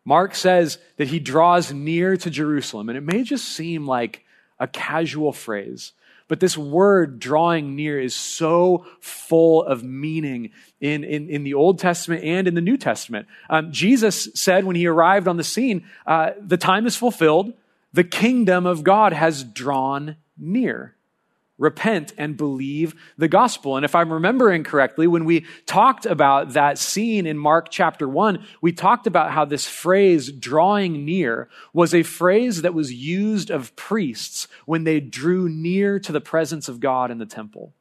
Mark 0.05 0.35
says 0.35 0.79
that 0.96 1.09
he 1.09 1.20
draws 1.20 1.73
near 1.73 2.16
to 2.16 2.31
Jerusalem, 2.31 2.88
and 2.88 2.99
it 2.99 3.03
may 3.03 3.23
just 3.23 3.44
seem 3.44 3.87
like 3.87 4.25
a 4.59 4.66
casual 4.66 5.33
phrase, 5.33 5.92
but 6.27 6.40
this 6.40 6.57
word 6.57 7.18
drawing 7.18 7.75
near 7.77 8.01
is 8.01 8.14
so 8.14 8.87
full 9.01 9.64
of 9.64 9.83
meaning 9.83 10.51
in, 10.81 11.03
in, 11.05 11.29
in 11.29 11.44
the 11.44 11.55
Old 11.55 11.79
Testament 11.79 12.25
and 12.25 12.46
in 12.46 12.55
the 12.55 12.61
New 12.61 12.77
Testament. 12.77 13.27
Um, 13.49 13.73
Jesus 13.73 14.29
said 14.35 14.64
when 14.64 14.77
he 14.77 14.87
arrived 14.87 15.27
on 15.27 15.37
the 15.37 15.44
scene, 15.44 15.85
uh, 16.07 16.31
the 16.40 16.57
time 16.57 16.87
is 16.87 16.96
fulfilled, 16.96 17.53
the 17.92 18.05
kingdom 18.05 18.66
of 18.66 18.85
God 18.85 19.12
has 19.12 19.42
drawn 19.42 20.16
near. 20.40 20.96
Repent 21.59 22.14
and 22.16 22.38
believe 22.38 22.94
the 23.18 23.29
gospel. 23.29 23.76
And 23.76 23.85
if 23.85 23.94
I'm 23.94 24.11
remembering 24.11 24.64
correctly, 24.64 25.07
when 25.07 25.26
we 25.26 25.44
talked 25.66 26.07
about 26.07 26.55
that 26.55 26.79
scene 26.79 27.26
in 27.26 27.37
Mark 27.37 27.68
chapter 27.70 28.09
1, 28.09 28.42
we 28.62 28.72
talked 28.72 29.07
about 29.07 29.33
how 29.33 29.44
this 29.44 29.66
phrase, 29.66 30.33
drawing 30.33 31.05
near, 31.05 31.50
was 31.74 31.94
a 31.94 32.03
phrase 32.03 32.62
that 32.62 32.72
was 32.72 32.94
used 32.94 33.50
of 33.50 33.76
priests 33.76 34.48
when 34.64 34.85
they 34.85 35.00
drew 35.00 35.50
near 35.50 36.00
to 36.00 36.12
the 36.12 36.20
presence 36.20 36.66
of 36.66 36.81
God 36.81 37.11
in 37.11 37.18
the 37.18 37.26
temple. 37.26 37.74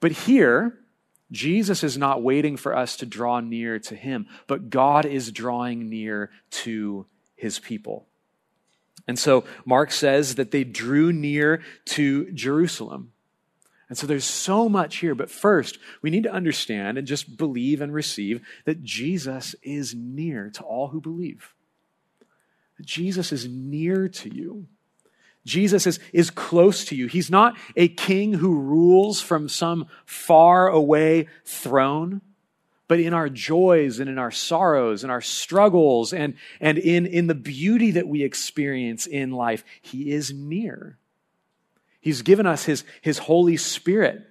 But 0.00 0.12
here, 0.12 0.78
Jesus 1.30 1.84
is 1.84 1.98
not 1.98 2.22
waiting 2.22 2.56
for 2.56 2.74
us 2.74 2.96
to 2.96 3.06
draw 3.06 3.40
near 3.40 3.78
to 3.80 3.94
him, 3.94 4.26
but 4.46 4.70
God 4.70 5.04
is 5.04 5.32
drawing 5.32 5.90
near 5.90 6.30
to 6.50 7.04
his 7.36 7.58
people. 7.58 8.06
And 9.06 9.18
so 9.18 9.44
Mark 9.64 9.92
says 9.92 10.36
that 10.36 10.50
they 10.50 10.64
drew 10.64 11.12
near 11.12 11.62
to 11.86 12.30
Jerusalem. 12.32 13.12
And 13.88 13.98
so 13.98 14.06
there's 14.06 14.24
so 14.24 14.68
much 14.68 14.96
here. 14.96 15.14
But 15.14 15.30
first, 15.30 15.78
we 16.00 16.10
need 16.10 16.22
to 16.22 16.32
understand 16.32 16.96
and 16.96 17.06
just 17.06 17.36
believe 17.36 17.80
and 17.80 17.92
receive 17.92 18.44
that 18.64 18.82
Jesus 18.82 19.54
is 19.62 19.94
near 19.94 20.50
to 20.50 20.62
all 20.62 20.88
who 20.88 21.00
believe. 21.00 21.54
Jesus 22.80 23.30
is 23.30 23.46
near 23.46 24.08
to 24.08 24.34
you. 24.34 24.66
Jesus 25.44 25.86
is, 25.86 26.00
is 26.12 26.30
close 26.30 26.86
to 26.86 26.96
you. 26.96 27.06
He's 27.06 27.30
not 27.30 27.56
a 27.76 27.88
king 27.88 28.32
who 28.32 28.58
rules 28.58 29.20
from 29.20 29.48
some 29.48 29.86
far 30.06 30.68
away 30.68 31.28
throne 31.44 32.22
but 32.86 33.00
in 33.00 33.14
our 33.14 33.28
joys 33.28 33.98
and 33.98 34.10
in 34.10 34.18
our 34.18 34.30
sorrows 34.30 35.02
and 35.02 35.10
our 35.10 35.20
struggles 35.20 36.12
and, 36.12 36.34
and 36.60 36.78
in, 36.78 37.06
in 37.06 37.26
the 37.26 37.34
beauty 37.34 37.92
that 37.92 38.06
we 38.06 38.22
experience 38.22 39.06
in 39.06 39.30
life, 39.30 39.64
He 39.80 40.10
is 40.10 40.32
near. 40.32 40.98
He's 42.04 42.20
given 42.20 42.44
us 42.44 42.66
his, 42.66 42.84
his 43.00 43.16
Holy 43.16 43.56
Spirit. 43.56 44.26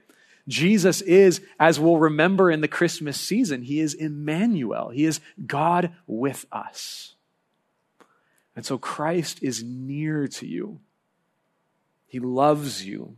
Jesus 0.48 1.02
is, 1.02 1.42
as 1.60 1.80
we'll 1.80 1.98
remember 1.98 2.52
in 2.52 2.62
the 2.62 2.68
Christmas 2.68 3.20
season, 3.20 3.63
he 3.63 3.80
is 3.80 3.96
Emmanuel. 3.96 4.89
He 4.89 5.06
is 5.06 5.20
God 5.48 5.92
with 6.06 6.46
us. 6.52 7.16
And 8.56 8.63
so 8.63 8.78
Christ 8.78 9.42
is 9.42 9.63
near 9.63 10.28
to 10.28 10.46
you. 10.46 10.82
He 12.06 12.20
loves 12.20 12.86
you. 12.86 13.18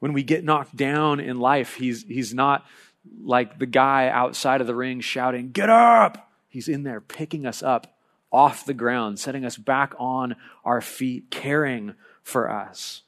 When 0.00 0.12
we 0.12 0.24
get 0.24 0.42
knocked 0.42 0.74
down 0.74 1.20
in 1.20 1.38
life, 1.38 1.76
he's, 1.76 2.02
he's 2.02 2.34
not 2.34 2.66
like 3.22 3.58
the 3.58 3.66
guy 3.66 4.08
outside 4.08 4.60
of 4.60 4.66
the 4.66 4.74
ring 4.74 5.00
shouting, 5.00 5.50
Get 5.50 5.70
up! 5.70 6.30
He's 6.48 6.68
in 6.68 6.82
there 6.82 7.00
picking 7.00 7.46
us 7.46 7.62
up 7.62 7.98
off 8.30 8.64
the 8.64 8.74
ground, 8.74 9.18
setting 9.18 9.44
us 9.44 9.56
back 9.56 9.94
on 9.98 10.36
our 10.64 10.80
feet, 10.80 11.30
caring 11.30 11.94
for 12.22 12.50
us. 12.50 13.02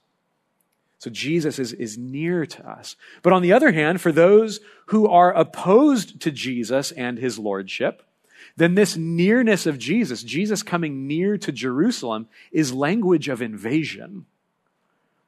So 0.98 1.10
Jesus 1.10 1.58
is, 1.58 1.72
is 1.72 1.96
near 1.96 2.44
to 2.44 2.68
us. 2.68 2.96
But 3.22 3.32
on 3.32 3.40
the 3.40 3.52
other 3.52 3.72
hand, 3.72 4.00
for 4.00 4.12
those 4.12 4.60
who 4.86 5.08
are 5.08 5.32
opposed 5.32 6.20
to 6.20 6.30
Jesus 6.30 6.92
and 6.92 7.18
his 7.18 7.38
lordship, 7.38 8.02
then 8.56 8.74
this 8.74 8.96
nearness 8.96 9.66
of 9.66 9.78
Jesus, 9.78 10.22
Jesus 10.22 10.62
coming 10.62 11.06
near 11.06 11.38
to 11.38 11.52
Jerusalem, 11.52 12.28
is 12.52 12.74
language 12.74 13.28
of 13.28 13.40
invasion. 13.40 14.26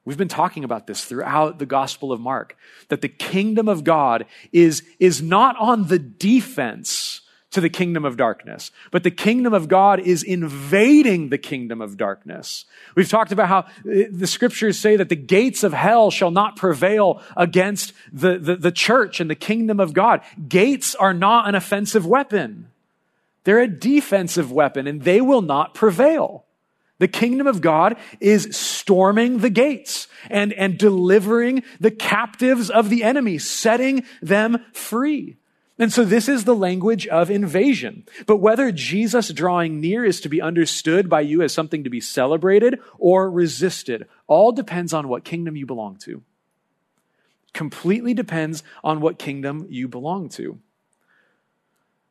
We've 0.05 0.17
been 0.17 0.27
talking 0.27 0.63
about 0.63 0.85
this 0.85 1.05
throughout 1.05 1.59
the 1.59 1.65
Gospel 1.65 2.11
of 2.11 2.19
Mark, 2.19 2.57
that 2.89 3.01
the 3.01 3.09
kingdom 3.09 3.69
of 3.69 3.83
God 3.83 4.25
is, 4.51 4.83
is 4.99 5.21
not 5.21 5.55
on 5.57 5.87
the 5.87 5.99
defense 5.99 7.21
to 7.51 7.61
the 7.61 7.69
kingdom 7.69 8.03
of 8.03 8.17
darkness, 8.17 8.71
but 8.91 9.03
the 9.03 9.11
kingdom 9.11 9.53
of 9.53 9.67
God 9.67 9.99
is 9.99 10.23
invading 10.23 11.29
the 11.29 11.37
kingdom 11.37 11.81
of 11.81 11.97
darkness. 11.97 12.65
We've 12.95 13.07
talked 13.07 13.31
about 13.31 13.47
how 13.47 13.59
uh, 13.59 14.09
the 14.11 14.27
scriptures 14.27 14.79
say 14.79 14.97
that 14.97 15.09
the 15.09 15.15
gates 15.15 15.63
of 15.63 15.71
hell 15.71 16.09
shall 16.09 16.31
not 16.31 16.55
prevail 16.55 17.21
against 17.37 17.93
the, 18.11 18.39
the, 18.39 18.55
the 18.55 18.71
church 18.71 19.19
and 19.19 19.29
the 19.29 19.35
kingdom 19.35 19.79
of 19.79 19.93
God. 19.93 20.21
Gates 20.49 20.95
are 20.95 21.13
not 21.13 21.47
an 21.47 21.53
offensive 21.53 22.07
weapon. 22.07 22.69
They're 23.43 23.59
a 23.59 23.67
defensive 23.67 24.51
weapon 24.51 24.87
and 24.87 25.03
they 25.03 25.21
will 25.21 25.43
not 25.43 25.75
prevail. 25.75 26.45
The 27.03 27.09
kingdom 27.09 27.47
of 27.47 27.59
God 27.59 27.97
is 28.21 28.55
storming 28.55 29.39
the 29.39 29.49
gates 29.49 30.07
and, 30.29 30.53
and 30.53 30.77
delivering 30.77 31.63
the 31.77 31.91
captives 31.91 32.69
of 32.69 32.89
the 32.89 33.03
enemy, 33.03 33.39
setting 33.39 34.05
them 34.21 34.63
free. 34.71 35.35
And 35.77 35.91
so 35.91 36.05
this 36.05 36.29
is 36.29 36.45
the 36.45 36.55
language 36.55 37.05
of 37.07 37.29
invasion. 37.29 38.05
But 38.25 38.37
whether 38.37 38.71
Jesus 38.71 39.33
drawing 39.33 39.81
near 39.81 40.05
is 40.05 40.21
to 40.21 40.29
be 40.29 40.41
understood 40.41 41.09
by 41.09 41.19
you 41.19 41.41
as 41.41 41.51
something 41.51 41.83
to 41.83 41.89
be 41.89 41.99
celebrated 41.99 42.79
or 42.97 43.29
resisted, 43.29 44.07
all 44.25 44.53
depends 44.53 44.93
on 44.93 45.09
what 45.09 45.25
kingdom 45.25 45.57
you 45.57 45.65
belong 45.65 45.97
to. 46.03 46.23
Completely 47.51 48.13
depends 48.13 48.63
on 48.81 49.01
what 49.01 49.19
kingdom 49.19 49.67
you 49.69 49.89
belong 49.89 50.29
to. 50.29 50.57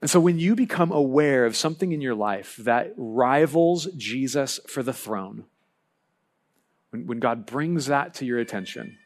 And 0.02 0.10
so 0.10 0.18
when 0.18 0.40
you 0.40 0.56
become 0.56 0.90
aware 0.90 1.46
of 1.46 1.56
something 1.56 1.92
in 1.92 2.00
your 2.00 2.16
life 2.16 2.56
that 2.56 2.92
rivals 2.96 3.86
Jesus 3.96 4.58
for 4.66 4.82
the 4.82 4.92
throne, 4.92 5.44
when, 6.90 7.06
when 7.06 7.20
God 7.20 7.46
brings 7.46 7.86
that 7.86 8.14
to 8.14 8.26
your 8.26 8.40
attention, 8.40 8.98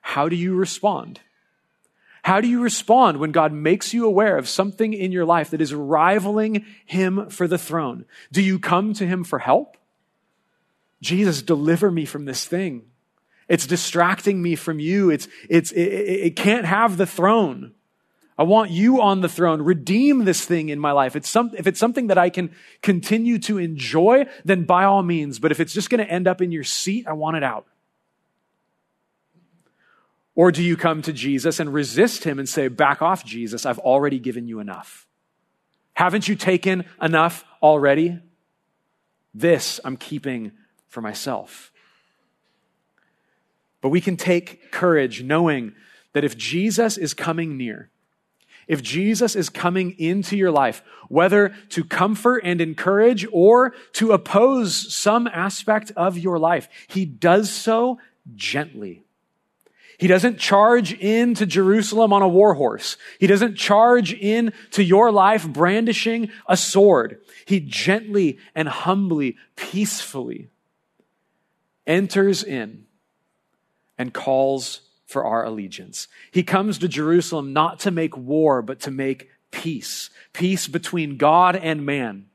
how 0.00 0.30
do 0.30 0.34
you 0.34 0.54
respond? 0.54 1.20
How 2.22 2.40
do 2.40 2.48
you 2.48 2.62
respond 2.62 3.18
when 3.18 3.32
God 3.32 3.52
makes 3.52 3.92
you 3.92 4.06
aware 4.06 4.38
of 4.38 4.48
something 4.48 4.94
in 4.94 5.12
your 5.12 5.26
life 5.26 5.50
that 5.50 5.60
is 5.60 5.74
rivaling 5.74 6.64
Him 6.86 7.28
for 7.28 7.46
the 7.46 7.58
throne? 7.58 8.06
Do 8.32 8.40
you 8.40 8.58
come 8.58 8.94
to 8.94 9.06
Him 9.06 9.24
for 9.24 9.40
help? 9.40 9.76
Jesus, 11.02 11.42
deliver 11.42 11.90
me 11.90 12.06
from 12.06 12.24
this 12.24 12.46
thing. 12.46 12.86
It's 13.46 13.66
distracting 13.66 14.40
me 14.40 14.56
from 14.56 14.80
you. 14.80 15.10
It's, 15.10 15.28
it's, 15.50 15.70
it, 15.72 15.82
it 15.82 16.36
can't 16.36 16.64
have 16.64 16.96
the 16.96 17.04
throne. 17.04 17.74
I 18.36 18.42
want 18.42 18.70
you 18.70 19.00
on 19.00 19.20
the 19.20 19.28
throne. 19.28 19.62
Redeem 19.62 20.24
this 20.24 20.44
thing 20.44 20.68
in 20.68 20.80
my 20.80 20.90
life. 20.90 21.14
It's 21.14 21.28
some, 21.28 21.52
if 21.56 21.66
it's 21.66 21.78
something 21.78 22.08
that 22.08 22.18
I 22.18 22.30
can 22.30 22.50
continue 22.82 23.38
to 23.40 23.58
enjoy, 23.58 24.26
then 24.44 24.64
by 24.64 24.84
all 24.84 25.02
means. 25.04 25.38
But 25.38 25.52
if 25.52 25.60
it's 25.60 25.72
just 25.72 25.88
going 25.88 26.04
to 26.04 26.10
end 26.10 26.26
up 26.26 26.42
in 26.42 26.50
your 26.50 26.64
seat, 26.64 27.06
I 27.06 27.12
want 27.12 27.36
it 27.36 27.44
out. 27.44 27.66
Or 30.34 30.50
do 30.50 30.64
you 30.64 30.76
come 30.76 31.00
to 31.02 31.12
Jesus 31.12 31.60
and 31.60 31.72
resist 31.72 32.24
him 32.24 32.40
and 32.40 32.48
say, 32.48 32.66
back 32.66 33.00
off, 33.00 33.24
Jesus, 33.24 33.64
I've 33.64 33.78
already 33.78 34.18
given 34.18 34.48
you 34.48 34.58
enough? 34.58 35.06
Haven't 35.92 36.26
you 36.26 36.34
taken 36.34 36.86
enough 37.00 37.44
already? 37.62 38.18
This 39.32 39.78
I'm 39.84 39.96
keeping 39.96 40.50
for 40.88 41.00
myself. 41.00 41.70
But 43.80 43.90
we 43.90 44.00
can 44.00 44.16
take 44.16 44.72
courage 44.72 45.22
knowing 45.22 45.74
that 46.14 46.24
if 46.24 46.36
Jesus 46.36 46.96
is 46.98 47.14
coming 47.14 47.56
near, 47.56 47.90
if 48.66 48.82
Jesus 48.82 49.36
is 49.36 49.48
coming 49.48 49.92
into 49.98 50.36
your 50.36 50.50
life, 50.50 50.82
whether 51.08 51.54
to 51.70 51.84
comfort 51.84 52.42
and 52.44 52.60
encourage 52.60 53.26
or 53.32 53.74
to 53.94 54.12
oppose 54.12 54.94
some 54.94 55.26
aspect 55.26 55.92
of 55.96 56.18
your 56.18 56.38
life, 56.38 56.68
he 56.88 57.04
does 57.04 57.50
so 57.50 57.98
gently. 58.34 59.02
He 59.98 60.06
doesn't 60.08 60.38
charge 60.38 60.92
into 60.92 61.46
Jerusalem 61.46 62.12
on 62.12 62.22
a 62.22 62.28
war 62.28 62.54
horse. 62.54 62.96
He 63.20 63.26
doesn't 63.26 63.56
charge 63.56 64.12
into 64.12 64.82
your 64.82 65.12
life 65.12 65.46
brandishing 65.46 66.30
a 66.48 66.56
sword. 66.56 67.20
He 67.46 67.60
gently 67.60 68.38
and 68.54 68.68
humbly, 68.68 69.36
peacefully 69.56 70.50
enters 71.86 72.42
in 72.42 72.86
and 73.96 74.12
calls 74.12 74.80
for 75.14 75.24
our 75.24 75.44
allegiance. 75.44 76.08
He 76.32 76.42
comes 76.42 76.76
to 76.78 76.88
Jerusalem 76.88 77.52
not 77.52 77.78
to 77.80 77.92
make 77.92 78.16
war, 78.16 78.62
but 78.62 78.80
to 78.80 78.90
make 78.90 79.30
peace. 79.52 80.10
Peace 80.32 80.66
between 80.66 81.18
God 81.18 81.54
and 81.54 81.86
man 81.86 82.26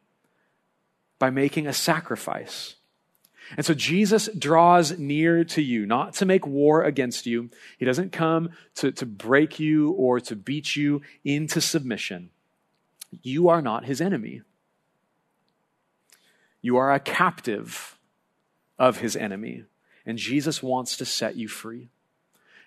by 1.19 1.29
making 1.29 1.67
a 1.67 1.73
sacrifice. 1.73 2.75
And 3.57 3.65
so 3.65 3.73
Jesus 3.73 4.29
draws 4.37 4.97
near 4.97 5.43
to 5.43 5.61
you, 5.61 5.85
not 5.85 6.13
to 6.15 6.25
make 6.25 6.47
war 6.47 6.85
against 6.85 7.25
you. 7.25 7.49
He 7.77 7.83
doesn't 7.83 8.13
come 8.13 8.51
to, 8.75 8.93
to 8.93 9.05
break 9.05 9.59
you 9.59 9.91
or 9.91 10.21
to 10.21 10.35
beat 10.37 10.77
you 10.77 11.01
into 11.25 11.59
submission. 11.59 12.29
You 13.21 13.49
are 13.49 13.61
not 13.61 13.83
his 13.83 13.99
enemy. 13.99 14.43
You 16.61 16.77
are 16.77 16.93
a 16.93 16.99
captive 17.01 17.97
of 18.77 18.99
his 18.99 19.17
enemy. 19.17 19.65
And 20.05 20.17
Jesus 20.17 20.63
wants 20.63 20.95
to 20.95 21.03
set 21.03 21.35
you 21.35 21.49
free. 21.49 21.89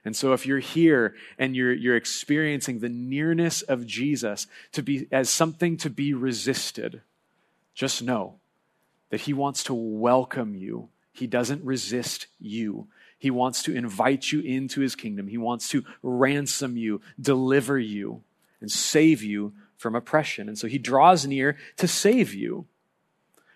And 0.04 0.16
so 0.16 0.32
if 0.32 0.46
you're 0.46 0.58
here 0.58 1.14
and 1.38 1.54
you're, 1.54 1.72
you're 1.72 1.96
experiencing 1.96 2.80
the 2.80 2.88
nearness 2.88 3.62
of 3.62 3.86
Jesus 3.86 4.46
to 4.72 4.82
be 4.82 5.06
as 5.12 5.30
something 5.30 5.76
to 5.78 5.90
be 5.90 6.12
resisted, 6.12 7.02
just 7.74 8.02
know 8.02 8.34
that 9.10 9.22
he 9.22 9.32
wants 9.32 9.62
to 9.64 9.74
welcome 9.74 10.54
you. 10.54 10.88
He 11.12 11.26
doesn't 11.26 11.64
resist 11.64 12.26
you. 12.40 12.88
He 13.18 13.30
wants 13.30 13.62
to 13.64 13.76
invite 13.76 14.32
you 14.32 14.40
into 14.40 14.80
his 14.80 14.96
kingdom. 14.96 15.28
He 15.28 15.38
wants 15.38 15.68
to 15.68 15.84
ransom 16.02 16.76
you, 16.76 17.00
deliver 17.20 17.78
you, 17.78 18.22
and 18.60 18.70
save 18.70 19.22
you 19.22 19.52
from 19.76 19.94
oppression. 19.94 20.48
And 20.48 20.58
so 20.58 20.66
he 20.66 20.78
draws 20.78 21.26
near 21.26 21.56
to 21.76 21.86
save 21.86 22.34
you. 22.34 22.66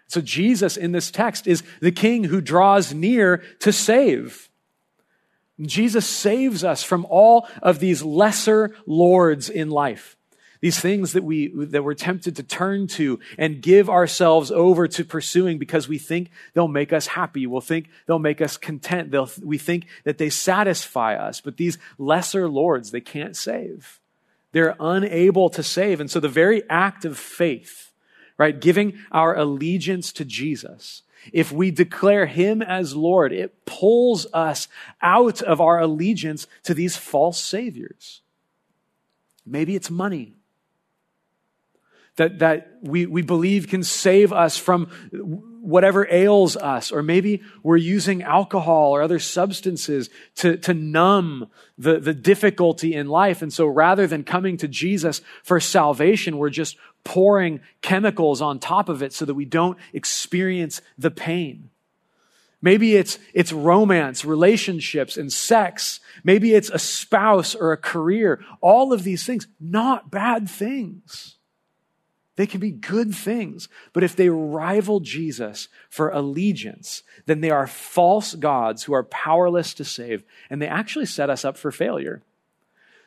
So 0.07 0.21
Jesus 0.21 0.77
in 0.77 0.93
this 0.93 1.11
text 1.11 1.49
is 1.49 1.65
the 1.81 1.91
king 1.91 2.25
who 2.25 2.41
draws 2.41 2.95
near 2.95 3.39
to 3.61 3.73
save. 3.73 4.49
Jesus 5.61 6.07
saves 6.07 6.65
us 6.65 6.83
from 6.83 7.07
all 7.09 7.49
of 7.63 7.79
these 7.79 8.03
lesser 8.03 8.75
lords 8.87 9.49
in 9.49 9.71
life. 9.71 10.17
These 10.61 10.81
things 10.81 11.13
that 11.13 11.23
we, 11.23 11.53
that 11.55 11.85
we're 11.85 11.95
tempted 11.95 12.37
to 12.37 12.43
turn 12.43 12.87
to 12.89 13.21
and 13.39 13.63
give 13.63 13.91
ourselves 13.91 14.51
over 14.51 14.89
to 14.89 15.05
pursuing 15.05 15.59
because 15.59 15.89
we 15.89 15.99
think 15.99 16.31
they'll 16.55 16.69
make 16.69 16.93
us 16.93 17.09
happy. 17.09 17.47
We'll 17.47 17.61
think 17.61 17.89
they'll 18.07 18.19
make 18.19 18.41
us 18.41 18.57
content. 18.57 19.11
They'll, 19.11 19.31
we 19.43 19.59
think 19.59 19.87
that 20.05 20.19
they 20.19 20.31
satisfy 20.31 21.15
us. 21.15 21.41
But 21.41 21.57
these 21.57 21.79
lesser 21.99 22.49
lords, 22.49 22.91
they 22.91 23.01
can't 23.01 23.37
save. 23.37 24.01
They're 24.53 24.77
unable 24.81 25.51
to 25.51 25.63
save. 25.63 26.01
And 26.01 26.11
so 26.11 26.21
the 26.21 26.29
very 26.29 26.63
act 26.71 27.05
of 27.05 27.19
faith, 27.19 27.93
right, 28.39 28.59
giving 28.59 28.95
our 29.13 29.37
allegiance 29.37 30.13
to 30.15 30.25
Jesus, 30.25 31.03
if 31.33 31.53
we 31.53 31.71
declare 31.71 32.27
him 32.27 32.63
as 32.63 32.95
Lord, 32.95 33.33
it 33.33 33.65
pulls 33.65 34.27
us 34.33 34.69
out 35.01 35.43
of 35.43 35.61
our 35.61 35.79
allegiance 35.81 36.47
to 36.65 36.75
these 36.75 36.97
false 36.97 37.41
saviors. 37.41 38.23
Maybe 39.45 39.77
it's 39.77 39.91
money 39.91 40.35
that, 42.17 42.39
that 42.41 42.79
we, 42.83 43.07
we 43.07 43.23
believe 43.23 43.69
can 43.69 43.83
save 43.83 44.33
us 44.33 44.57
from 44.57 44.89
whatever 45.67 46.07
ails 46.11 46.57
us. 46.57 46.93
Or 46.93 47.03
maybe 47.03 47.43
we're 47.63 47.77
using 47.77 48.23
alcohol 48.23 48.93
or 48.95 49.03
other 49.03 49.19
substances 49.19 50.09
to, 50.37 50.57
to 50.59 50.73
numb 50.73 51.49
the, 51.77 51.99
the 51.99 52.15
difficulty 52.15 52.95
in 52.95 53.09
life. 53.09 53.43
And 53.43 53.53
so 53.53 53.67
rather 53.67 54.07
than 54.07 54.25
coming 54.25 54.57
to 54.59 54.69
Jesus 54.69 55.21
for 55.43 55.61
salvation, 55.61 56.39
we're 56.39 56.51
just 56.51 56.77
pouring 57.05 57.61
chemicals 57.83 58.41
on 58.41 58.59
top 58.59 58.89
of 58.89 59.03
it 59.03 59.13
so 59.13 59.25
that 59.25 59.35
we 59.35 59.45
don't 59.45 59.79
experience 59.93 60.81
the 60.97 61.11
pain. 61.11 61.71
Maybe 62.63 62.97
it's, 62.97 63.19
it's 63.35 63.53
romance, 63.53 64.25
relationships, 64.25 65.17
and 65.17 65.33
sex. 65.33 66.01
Maybe 66.25 66.55
it's 66.55 66.71
a 66.71 66.79
spouse 66.79 67.55
or 67.55 67.73
a 67.73 67.77
career. 67.77 68.43
All 68.61 68.93
of 68.93 69.05
these 69.05 69.25
things, 69.25 69.47
not 69.61 70.11
bad 70.11 70.49
things. 70.49 71.36
They 72.37 72.47
can 72.47 72.61
be 72.61 72.71
good 72.71 73.15
things. 73.15 73.69
But 73.93 74.05
if 74.05 74.15
they 74.15 74.29
rival 74.29 75.01
Jesus 75.01 75.69
for 75.89 76.11
allegiance, 76.11 77.03
then 77.25 77.41
they 77.41 77.51
are 77.51 77.67
false 77.67 78.35
gods 78.35 78.85
who 78.85 78.93
are 78.93 79.05
powerless 79.05 79.75
to 79.75 79.85
save, 79.85 80.23
and 80.49 80.61
they 80.61 80.69
actually 80.69 81.07
set 81.07 81.31
us 81.31 81.45
up 81.45 81.57
for 81.57 81.73
failure. 81.73 82.23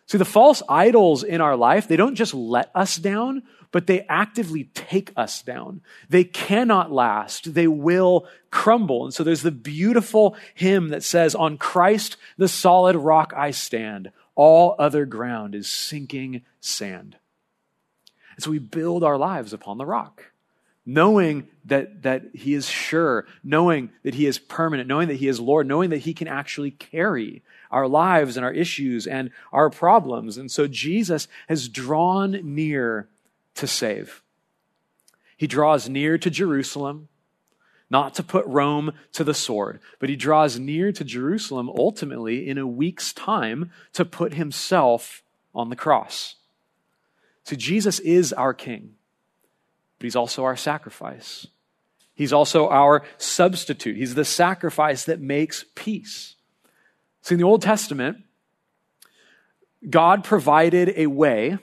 See, 0.08 0.18
the 0.18 0.26
false 0.26 0.64
idols 0.68 1.24
in 1.24 1.40
our 1.40 1.56
life, 1.56 1.88
they 1.88 1.96
don't 1.96 2.16
just 2.16 2.34
let 2.34 2.72
us 2.74 2.96
down, 2.96 3.44
but 3.72 3.86
they 3.86 4.02
actively 4.10 4.64
take 4.74 5.14
us 5.16 5.44
down. 5.44 5.82
They 6.10 6.24
cannot 6.24 6.92
last. 6.92 7.54
They 7.54 7.68
will 7.68 8.28
crumble. 8.50 9.04
And 9.04 9.14
so 9.14 9.24
there's 9.24 9.44
the 9.44 9.52
beautiful 9.52 10.36
hymn 10.56 10.90
that 10.90 11.04
says, 11.04 11.36
On 11.36 11.60
Christ, 11.60 12.18
the 12.38 12.48
solid 12.48 12.96
rock 12.96 13.34
I 13.38 13.52
stand. 13.52 14.12
All 14.34 14.76
other 14.80 15.06
ground 15.06 15.54
is 15.54 15.70
sinking 15.70 16.42
sand. 16.60 17.18
And 18.40 18.44
so 18.46 18.52
we 18.52 18.60
build 18.60 19.04
our 19.04 19.18
lives 19.18 19.52
upon 19.52 19.78
the 19.78 19.86
rock, 19.86 20.32
knowing 20.86 21.50
that, 21.66 22.04
that 22.04 22.24
He 22.34 22.54
is 22.54 22.70
sure, 22.70 23.26
knowing 23.44 23.90
that 24.04 24.16
He 24.16 24.28
is 24.28 24.40
permanent, 24.40 24.88
knowing 24.88 25.10
that 25.10 25.18
He 25.18 25.28
is 25.28 25.42
Lord, 25.42 25.68
knowing 25.68 25.90
that 25.90 25.98
He 25.98 26.14
can 26.14 26.30
actually 26.30 26.72
carry 26.72 27.42
our 27.70 27.86
lives 27.86 28.38
and 28.38 28.46
our 28.46 28.54
issues 28.54 29.06
and 29.06 29.32
our 29.52 29.70
problems. 29.70 30.38
And 30.38 30.50
so 30.50 30.68
Jesus 30.68 31.28
has 31.50 31.68
drawn 31.68 32.32
near 32.56 33.10
to 33.56 33.68
save. 33.68 34.24
He 35.36 35.46
draws 35.46 35.90
near 35.90 36.18
to 36.18 36.30
Jerusalem, 36.30 37.10
not 37.90 38.16
to 38.16 38.24
put 38.24 38.46
Rome 38.46 38.94
to 39.12 39.26
the 39.26 39.34
sword, 39.34 39.82
but 40.00 40.08
he 40.08 40.16
draws 40.16 40.58
near 40.58 40.94
to 40.94 41.04
Jerusalem 41.04 41.70
ultimately 41.70 42.48
in 42.48 42.58
a 42.58 42.66
week's 42.66 43.12
time 43.12 43.70
to 43.92 44.06
put 44.06 44.36
himself 44.36 45.24
on 45.54 45.70
the 45.70 45.76
cross. 45.76 46.36
So 47.50 47.56
Jesus 47.56 47.98
is 47.98 48.32
our 48.32 48.54
king, 48.54 48.94
but 49.98 50.04
he's 50.04 50.16
also 50.16 50.44
our 50.44 50.56
sacrifice. 50.56 51.48
He's 52.14 52.32
also 52.32 52.70
our 52.70 53.02
substitute. 53.18 53.98
He's 53.98 54.14
the 54.14 54.24
sacrifice 54.24 55.06
that 55.06 55.20
makes 55.20 55.66
peace. 55.74 56.36
See, 57.24 57.34
in 57.34 57.40
the 57.40 57.48
Old 57.48 57.64
Testament, 57.64 58.18
God 59.90 60.24
provided 60.24 60.94
a 60.96 61.08
way 61.08 61.58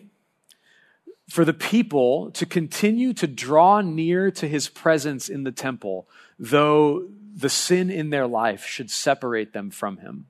for 1.29 1.45
the 1.45 1.55
people 1.55 2.33
to 2.33 2.45
continue 2.45 3.13
to 3.13 3.29
draw 3.29 3.81
near 3.81 4.33
to 4.33 4.49
his 4.49 4.69
presence 4.69 5.29
in 5.29 5.45
the 5.45 5.53
temple, 5.53 6.09
though 6.37 7.07
the 7.33 7.49
sin 7.49 7.91
in 7.91 8.11
their 8.11 8.27
life 8.27 8.67
should 8.67 8.91
separate 8.91 9.53
them 9.53 9.71
from 9.71 9.99
him. 9.99 10.27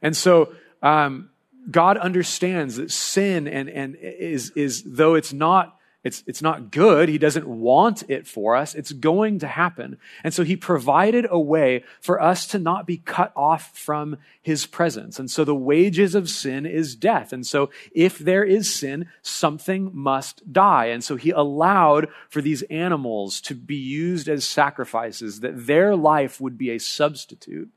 And 0.00 0.16
so, 0.16 0.54
um, 0.82 1.28
God 1.70 1.96
understands 1.96 2.76
that 2.76 2.90
sin 2.90 3.48
and, 3.48 3.68
and 3.68 3.96
is, 3.96 4.50
is, 4.50 4.82
though 4.84 5.14
it's 5.14 5.32
not 5.32 5.78
it's, 6.04 6.22
it's 6.26 6.42
not 6.42 6.70
good. 6.70 7.08
He 7.08 7.16
doesn't 7.16 7.48
want 7.48 8.04
it 8.10 8.26
for 8.26 8.54
us. 8.54 8.74
It's 8.74 8.92
going 8.92 9.38
to 9.38 9.46
happen. 9.46 9.96
And 10.22 10.34
so 10.34 10.44
he 10.44 10.54
provided 10.54 11.26
a 11.30 11.40
way 11.40 11.82
for 11.98 12.20
us 12.20 12.46
to 12.48 12.58
not 12.58 12.86
be 12.86 12.98
cut 12.98 13.32
off 13.34 13.76
from 13.76 14.18
his 14.42 14.66
presence. 14.66 15.18
And 15.18 15.30
so 15.30 15.44
the 15.44 15.54
wages 15.54 16.14
of 16.14 16.28
sin 16.28 16.66
is 16.66 16.94
death. 16.94 17.32
And 17.32 17.46
so 17.46 17.70
if 17.92 18.18
there 18.18 18.44
is 18.44 18.72
sin, 18.72 19.08
something 19.22 19.90
must 19.94 20.52
die. 20.52 20.86
And 20.86 21.02
so 21.02 21.16
he 21.16 21.30
allowed 21.30 22.08
for 22.28 22.42
these 22.42 22.60
animals 22.64 23.40
to 23.40 23.54
be 23.54 23.76
used 23.76 24.28
as 24.28 24.44
sacrifices, 24.44 25.40
that 25.40 25.66
their 25.66 25.96
life 25.96 26.38
would 26.38 26.58
be 26.58 26.70
a 26.70 26.78
substitute 26.78 27.70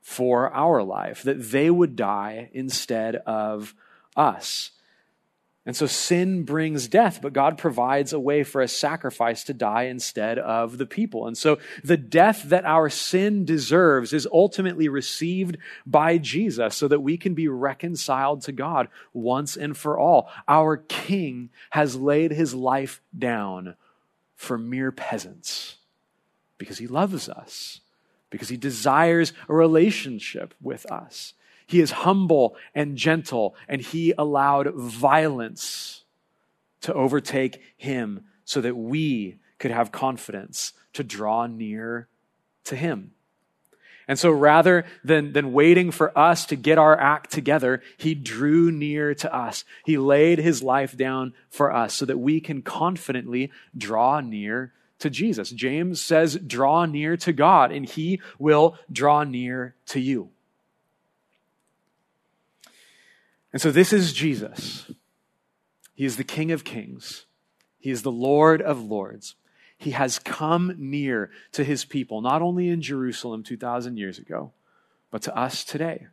for 0.00 0.52
our 0.52 0.82
life, 0.82 1.22
that 1.22 1.50
they 1.50 1.70
would 1.70 1.96
die 1.96 2.50
instead 2.52 3.16
of 3.16 3.74
us. 4.16 4.72
And 5.66 5.76
so 5.76 5.86
sin 5.86 6.44
brings 6.44 6.88
death, 6.88 7.20
but 7.20 7.34
God 7.34 7.58
provides 7.58 8.14
a 8.14 8.18
way 8.18 8.44
for 8.44 8.62
a 8.62 8.66
sacrifice 8.66 9.44
to 9.44 9.54
die 9.54 9.84
instead 9.84 10.38
of 10.38 10.78
the 10.78 10.86
people. 10.86 11.26
And 11.26 11.36
so 11.36 11.58
the 11.84 11.98
death 11.98 12.44
that 12.44 12.64
our 12.64 12.88
sin 12.88 13.44
deserves 13.44 14.14
is 14.14 14.26
ultimately 14.32 14.88
received 14.88 15.58
by 15.84 16.16
Jesus 16.16 16.74
so 16.74 16.88
that 16.88 17.02
we 17.02 17.18
can 17.18 17.34
be 17.34 17.46
reconciled 17.46 18.40
to 18.42 18.52
God 18.52 18.88
once 19.12 19.54
and 19.54 19.76
for 19.76 19.98
all. 19.98 20.30
Our 20.48 20.78
King 20.78 21.50
has 21.70 21.94
laid 21.94 22.32
his 22.32 22.54
life 22.54 23.02
down 23.16 23.76
for 24.34 24.56
mere 24.56 24.90
peasants 24.90 25.76
because 26.56 26.78
he 26.78 26.86
loves 26.86 27.28
us, 27.28 27.80
because 28.30 28.48
he 28.48 28.56
desires 28.56 29.32
a 29.48 29.54
relationship 29.54 30.54
with 30.62 30.90
us. 30.90 31.34
He 31.66 31.80
is 31.80 31.90
humble 31.90 32.56
and 32.74 32.96
gentle, 32.96 33.54
and 33.68 33.80
he 33.80 34.12
allowed 34.16 34.74
violence 34.74 36.04
to 36.80 36.94
overtake 36.94 37.60
him 37.76 38.24
so 38.44 38.60
that 38.60 38.76
we 38.76 39.38
could 39.58 39.70
have 39.70 39.92
confidence 39.92 40.72
to 40.94 41.04
draw 41.04 41.46
near 41.46 42.08
to 42.64 42.76
him. 42.76 43.12
And 44.08 44.18
so 44.18 44.32
rather 44.32 44.86
than, 45.04 45.32
than 45.32 45.52
waiting 45.52 45.92
for 45.92 46.16
us 46.18 46.44
to 46.46 46.56
get 46.56 46.78
our 46.78 46.98
act 46.98 47.30
together, 47.30 47.80
he 47.96 48.16
drew 48.16 48.72
near 48.72 49.14
to 49.14 49.32
us. 49.32 49.64
He 49.84 49.98
laid 49.98 50.40
his 50.40 50.64
life 50.64 50.96
down 50.96 51.32
for 51.48 51.72
us 51.72 51.94
so 51.94 52.06
that 52.06 52.18
we 52.18 52.40
can 52.40 52.62
confidently 52.62 53.52
draw 53.78 54.18
near 54.18 54.72
to 55.00 55.10
Jesus. 55.10 55.50
James 55.50 56.00
says, 56.00 56.36
draw 56.36 56.86
near 56.86 57.16
to 57.18 57.32
God, 57.32 57.72
and 57.72 57.86
he 57.86 58.20
will 58.38 58.76
draw 58.90 59.24
near 59.24 59.74
to 59.86 60.00
you. 60.00 60.30
And 63.52 63.60
so 63.60 63.70
this 63.70 63.92
is 63.92 64.12
Jesus. 64.12 64.90
He 65.94 66.04
is 66.04 66.16
the 66.16 66.24
King 66.24 66.52
of 66.52 66.64
Kings. 66.64 67.26
He 67.78 67.90
is 67.90 68.02
the 68.02 68.12
Lord 68.12 68.62
of 68.62 68.82
Lords. 68.82 69.34
He 69.76 69.90
has 69.92 70.18
come 70.18 70.74
near 70.78 71.30
to 71.52 71.64
his 71.64 71.84
people, 71.84 72.20
not 72.20 72.42
only 72.42 72.68
in 72.68 72.82
Jerusalem 72.82 73.42
2,000 73.42 73.96
years 73.96 74.18
ago, 74.18 74.52
but 75.10 75.22
to 75.22 75.36
us 75.36 75.64
today. 75.64 76.06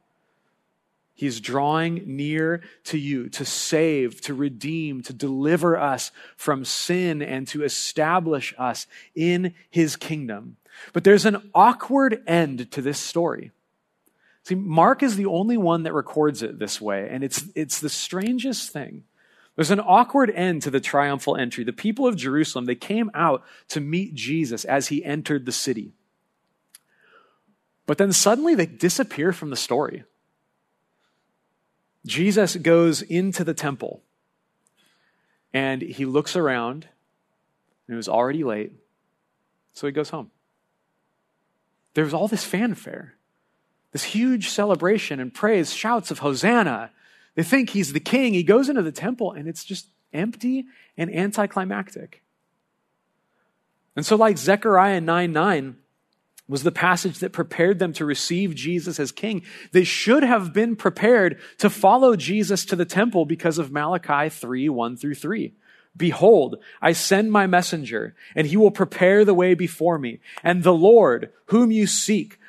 He's 1.17 1.41
drawing 1.41 2.03
near 2.06 2.62
to 2.86 2.97
you 2.99 3.27
to 3.30 3.43
save, 3.43 4.21
to 4.21 4.36
redeem, 4.36 5.01
to 5.01 5.13
deliver 5.13 5.75
us 5.75 6.12
from 6.36 6.63
sin, 6.63 7.23
and 7.23 7.47
to 7.47 7.63
establish 7.63 8.53
us 8.56 8.86
in 9.15 9.56
his 9.71 9.95
kingdom. 9.95 10.58
But 10.93 11.03
there's 11.03 11.25
an 11.25 11.49
awkward 11.56 12.21
end 12.27 12.69
to 12.69 12.84
this 12.84 12.99
story. 12.99 13.49
See, 14.43 14.53
Mark 14.53 15.01
is 15.01 15.15
the 15.15 15.25
only 15.25 15.58
one 15.58 15.82
that 15.84 15.93
records 15.93 16.43
it 16.43 16.60
this 16.60 16.80
way, 16.80 17.10
and 17.10 17.23
it's, 17.23 17.45
it's 17.56 17.80
the 17.80 17.89
strangest 17.89 18.71
thing. 18.71 19.03
There's 19.56 19.71
an 19.71 19.80
awkward 19.80 20.30
end 20.30 20.62
to 20.62 20.69
the 20.69 20.80
triumphal 20.80 21.36
entry. 21.36 21.63
The 21.63 21.73
people 21.73 22.06
of 22.06 22.15
Jerusalem, 22.15 22.65
they 22.65 22.75
came 22.75 23.10
out 23.15 23.43
to 23.69 23.80
meet 23.80 24.13
Jesus 24.13 24.65
as 24.65 24.89
he 24.89 25.03
entered 25.03 25.47
the 25.47 25.51
city. 25.51 25.93
But 27.88 27.97
then 27.97 28.13
suddenly 28.13 28.53
they 28.53 28.67
disappear 28.67 29.34
from 29.34 29.49
the 29.49 29.56
story. 29.56 30.03
Jesus 32.08 32.56
goes 32.56 33.04
into 33.04 33.43
the 33.43 33.54
temple 33.54 34.02
and 35.54 35.82
he 35.82 36.06
looks 36.06 36.36
around, 36.36 36.88
and 37.88 37.93
it 37.93 37.96
was 37.96 38.10
already 38.10 38.43
late, 38.43 38.74
so 39.74 39.88
he 39.88 39.93
goes 39.93 40.10
home. 40.10 40.32
There 41.93 42.04
was 42.04 42.13
all 42.13 42.28
this 42.28 42.43
fanfare 42.43 43.17
this 43.98 44.04
huge 44.04 44.50
celebration 44.50 45.20
and 45.20 45.34
praise, 45.34 45.74
shouts 45.74 46.12
of 46.12 46.20
Hosanna. 46.20 46.91
They 47.36 47.43
think 47.43 47.72
he's 47.72 47.93
the 47.93 48.00
king. 48.00 48.34
He 48.34 48.43
goes 48.43 48.70
into 48.70 48.84
the 48.84 48.91
temple 48.91 49.32
and 49.32 49.48
it's 49.48 49.63
just 49.63 49.88
empty 50.13 50.65
and 50.98 51.12
anticlimactic. 51.13 52.22
And 53.96 54.06
so, 54.06 54.15
like 54.15 54.38
Zechariah 54.38 55.02
9 55.02 55.32
9 55.32 55.78
was 56.47 56.63
the 56.63 56.71
passage 56.71 57.19
that 57.19 57.33
prepared 57.33 57.79
them 57.79 57.93
to 57.93 58.05
receive 58.05 58.55
Jesus 58.55 58.99
as 58.99 59.12
king, 59.12 59.43
they 59.71 59.83
should 59.83 60.23
have 60.23 60.53
been 60.53 60.75
prepared 60.75 61.39
to 61.57 61.69
follow 61.69 62.15
Jesus 62.15 62.65
to 62.65 62.75
the 62.75 62.86
temple 62.86 63.25
because 63.25 63.57
of 63.57 63.71
Malachi 63.71 64.29
3 64.29 64.69
1 64.69 64.97
through 64.97 65.15
3. 65.15 65.53
Behold, 65.95 66.57
I 66.81 66.91
send 66.93 67.31
my 67.31 67.47
messenger, 67.47 68.15
and 68.36 68.47
he 68.47 68.55
will 68.55 68.71
prepare 68.71 69.25
the 69.25 69.33
way 69.33 69.55
before 69.55 69.97
me. 69.97 70.19
And 70.43 70.63
the 70.63 70.73
Lord, 70.73 71.31
whom 71.45 71.71
you 71.71 71.88
seek, 71.88 72.39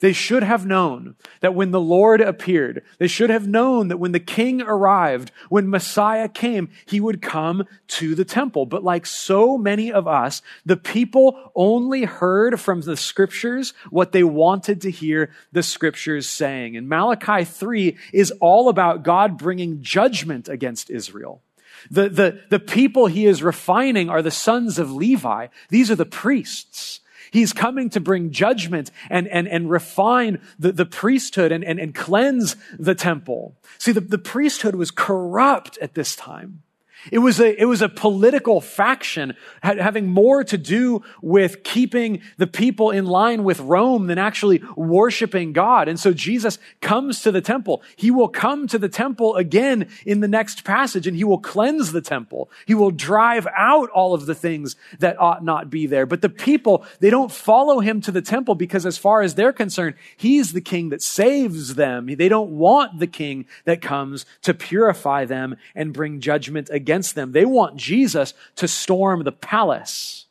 They 0.00 0.12
should 0.12 0.42
have 0.42 0.64
known 0.64 1.16
that 1.40 1.54
when 1.54 1.70
the 1.70 1.80
Lord 1.80 2.20
appeared, 2.20 2.82
they 2.98 3.06
should 3.06 3.30
have 3.30 3.46
known 3.46 3.88
that 3.88 3.98
when 3.98 4.12
the 4.12 4.20
king 4.20 4.62
arrived, 4.62 5.30
when 5.48 5.68
Messiah 5.68 6.28
came, 6.28 6.70
he 6.86 7.00
would 7.00 7.20
come 7.20 7.64
to 7.88 8.14
the 8.14 8.24
temple. 8.24 8.66
But 8.66 8.82
like 8.82 9.04
so 9.04 9.58
many 9.58 9.92
of 9.92 10.08
us, 10.08 10.42
the 10.64 10.76
people 10.76 11.52
only 11.54 12.04
heard 12.04 12.60
from 12.60 12.80
the 12.80 12.96
scriptures 12.96 13.74
what 13.90 14.12
they 14.12 14.24
wanted 14.24 14.80
to 14.82 14.90
hear 14.90 15.30
the 15.52 15.62
scriptures 15.62 16.26
saying. 16.26 16.76
And 16.76 16.88
Malachi 16.88 17.44
3 17.44 17.96
is 18.12 18.30
all 18.40 18.68
about 18.68 19.02
God 19.02 19.36
bringing 19.36 19.82
judgment 19.82 20.48
against 20.48 20.90
Israel. 20.90 21.42
The, 21.90 22.08
the, 22.08 22.40
the 22.50 22.60
people 22.60 23.06
he 23.06 23.26
is 23.26 23.42
refining 23.42 24.10
are 24.10 24.22
the 24.22 24.30
sons 24.30 24.78
of 24.78 24.92
Levi. 24.92 25.48
These 25.68 25.90
are 25.90 25.96
the 25.96 26.06
priests. 26.06 27.00
He's 27.30 27.52
coming 27.52 27.90
to 27.90 28.00
bring 28.00 28.30
judgment 28.30 28.90
and, 29.08 29.28
and, 29.28 29.46
and 29.48 29.70
refine 29.70 30.40
the, 30.58 30.72
the 30.72 30.86
priesthood 30.86 31.52
and, 31.52 31.64
and, 31.64 31.78
and 31.78 31.94
cleanse 31.94 32.56
the 32.78 32.94
temple. 32.94 33.56
See, 33.78 33.92
the, 33.92 34.00
the 34.00 34.18
priesthood 34.18 34.74
was 34.74 34.90
corrupt 34.90 35.78
at 35.80 35.94
this 35.94 36.16
time. 36.16 36.62
It 37.10 37.18
was 37.18 37.40
a, 37.40 37.60
it 37.60 37.64
was 37.64 37.80
a 37.80 37.88
political 37.88 38.60
faction 38.60 39.34
having 39.62 40.06
more 40.06 40.44
to 40.44 40.58
do 40.58 41.02
with 41.22 41.62
keeping 41.62 42.20
the 42.36 42.46
people 42.46 42.90
in 42.90 43.06
line 43.06 43.42
with 43.42 43.58
Rome 43.60 44.06
than 44.06 44.18
actually 44.18 44.62
worshiping 44.76 45.52
God. 45.52 45.88
And 45.88 45.98
so 45.98 46.12
Jesus 46.12 46.58
comes 46.82 47.22
to 47.22 47.32
the 47.32 47.40
temple. 47.40 47.82
He 47.96 48.10
will 48.10 48.28
come 48.28 48.66
to 48.68 48.78
the 48.78 48.88
temple 48.88 49.36
again 49.36 49.88
in 50.04 50.20
the 50.20 50.28
next 50.28 50.62
passage 50.62 51.06
and 51.06 51.16
he 51.16 51.24
will 51.24 51.38
cleanse 51.38 51.92
the 51.92 52.02
temple. 52.02 52.50
He 52.66 52.74
will 52.74 52.90
drive 52.90 53.46
out 53.56 53.88
all 53.90 54.12
of 54.12 54.26
the 54.26 54.34
things 54.34 54.76
that 54.98 55.18
ought 55.18 55.42
not 55.42 55.70
be 55.70 55.86
there. 55.86 56.04
But 56.04 56.20
the 56.20 56.28
people, 56.28 56.84
they 57.00 57.08
don't 57.08 57.32
follow 57.32 57.80
him 57.80 58.02
to 58.02 58.12
the 58.12 58.22
temple 58.22 58.54
because 58.54 58.84
as 58.84 58.98
far 58.98 59.22
as 59.22 59.36
they're 59.36 59.54
concerned, 59.54 59.94
he's 60.16 60.52
the 60.52 60.60
king 60.60 60.90
that 60.90 61.02
saves 61.02 61.76
them. 61.76 62.06
They 62.06 62.28
don't 62.28 62.50
want 62.50 62.98
the 62.98 63.06
king 63.06 63.46
that 63.64 63.80
comes 63.80 64.26
to 64.42 64.52
purify 64.52 65.24
them 65.24 65.56
and 65.74 65.94
bring 65.94 66.20
judgment 66.20 66.68
against 66.70 66.89
against 66.90 67.14
them. 67.14 67.30
They 67.30 67.44
want 67.44 67.76
Jesus 67.76 68.34
to 68.56 68.66
storm 68.66 69.22
the 69.22 69.30
palace. 69.30 70.26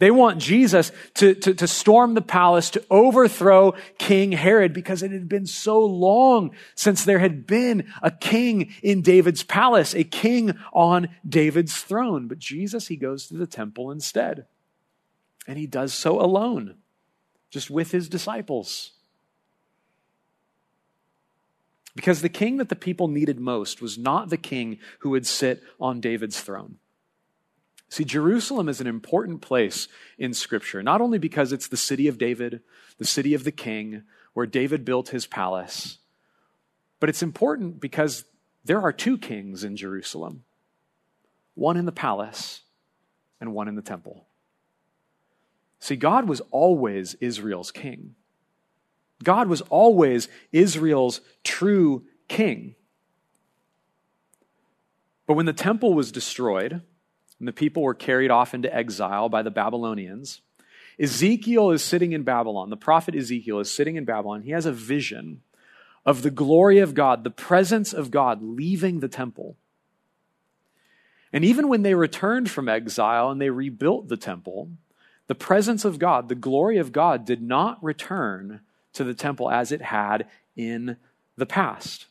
They 0.00 0.10
want 0.10 0.38
Jesus 0.38 0.92
to, 1.14 1.34
to, 1.34 1.54
to, 1.54 1.66
storm 1.66 2.12
the 2.12 2.20
palace, 2.20 2.68
to 2.70 2.84
overthrow 2.90 3.72
King 3.96 4.32
Herod 4.32 4.74
because 4.74 5.02
it 5.02 5.12
had 5.12 5.30
been 5.30 5.46
so 5.46 5.82
long 5.82 6.50
since 6.74 7.04
there 7.04 7.20
had 7.20 7.46
been 7.46 7.90
a 8.02 8.10
king 8.10 8.74
in 8.82 9.00
David's 9.00 9.44
palace, 9.44 9.94
a 9.94 10.04
king 10.04 10.58
on 10.74 11.08
David's 11.26 11.80
throne. 11.80 12.28
But 12.28 12.38
Jesus, 12.38 12.88
he 12.88 12.96
goes 12.96 13.28
to 13.28 13.34
the 13.34 13.46
temple 13.46 13.90
instead. 13.90 14.44
And 15.46 15.56
he 15.56 15.66
does 15.66 15.94
so 15.94 16.20
alone, 16.20 16.74
just 17.48 17.70
with 17.70 17.92
his 17.92 18.10
disciples. 18.10 18.90
Because 21.94 22.22
the 22.22 22.28
king 22.28 22.56
that 22.56 22.68
the 22.68 22.76
people 22.76 23.08
needed 23.08 23.38
most 23.38 23.82
was 23.82 23.98
not 23.98 24.30
the 24.30 24.36
king 24.36 24.78
who 25.00 25.10
would 25.10 25.26
sit 25.26 25.62
on 25.80 26.00
David's 26.00 26.40
throne. 26.40 26.78
See, 27.88 28.04
Jerusalem 28.04 28.70
is 28.70 28.80
an 28.80 28.86
important 28.86 29.42
place 29.42 29.86
in 30.16 30.32
Scripture, 30.32 30.82
not 30.82 31.02
only 31.02 31.18
because 31.18 31.52
it's 31.52 31.68
the 31.68 31.76
city 31.76 32.08
of 32.08 32.16
David, 32.16 32.62
the 32.96 33.04
city 33.04 33.34
of 33.34 33.44
the 33.44 33.52
king, 33.52 34.04
where 34.32 34.46
David 34.46 34.84
built 34.84 35.10
his 35.10 35.26
palace, 35.26 35.98
but 37.00 37.10
it's 37.10 37.22
important 37.22 37.80
because 37.80 38.24
there 38.64 38.80
are 38.80 38.92
two 38.92 39.18
kings 39.18 39.64
in 39.64 39.76
Jerusalem 39.76 40.44
one 41.54 41.76
in 41.76 41.84
the 41.84 41.92
palace 41.92 42.62
and 43.40 43.52
one 43.52 43.68
in 43.68 43.74
the 43.74 43.82
temple. 43.82 44.24
See, 45.80 45.96
God 45.96 46.26
was 46.26 46.40
always 46.50 47.14
Israel's 47.14 47.70
king. 47.70 48.14
God 49.22 49.48
was 49.48 49.60
always 49.62 50.28
Israel's 50.52 51.20
true 51.44 52.04
king. 52.28 52.74
But 55.26 55.34
when 55.34 55.46
the 55.46 55.52
temple 55.52 55.94
was 55.94 56.12
destroyed 56.12 56.82
and 57.38 57.48
the 57.48 57.52
people 57.52 57.82
were 57.82 57.94
carried 57.94 58.30
off 58.30 58.54
into 58.54 58.74
exile 58.74 59.28
by 59.28 59.42
the 59.42 59.50
Babylonians, 59.50 60.40
Ezekiel 60.98 61.70
is 61.70 61.82
sitting 61.82 62.12
in 62.12 62.22
Babylon. 62.22 62.70
The 62.70 62.76
prophet 62.76 63.14
Ezekiel 63.14 63.60
is 63.60 63.70
sitting 63.70 63.96
in 63.96 64.04
Babylon. 64.04 64.42
He 64.42 64.50
has 64.50 64.66
a 64.66 64.72
vision 64.72 65.42
of 66.04 66.22
the 66.22 66.30
glory 66.30 66.78
of 66.78 66.94
God, 66.94 67.24
the 67.24 67.30
presence 67.30 67.92
of 67.92 68.10
God 68.10 68.42
leaving 68.42 69.00
the 69.00 69.08
temple. 69.08 69.56
And 71.32 71.44
even 71.44 71.68
when 71.68 71.82
they 71.82 71.94
returned 71.94 72.50
from 72.50 72.68
exile 72.68 73.30
and 73.30 73.40
they 73.40 73.50
rebuilt 73.50 74.08
the 74.08 74.16
temple, 74.16 74.70
the 75.28 75.34
presence 75.34 75.84
of 75.84 75.98
God, 75.98 76.28
the 76.28 76.34
glory 76.34 76.76
of 76.76 76.92
God, 76.92 77.24
did 77.24 77.40
not 77.40 77.82
return 77.82 78.60
to 78.94 79.04
the 79.04 79.14
temple 79.14 79.50
as 79.50 79.72
it 79.72 79.82
had 79.82 80.28
in 80.56 80.96
the 81.36 81.46
past. 81.46 82.06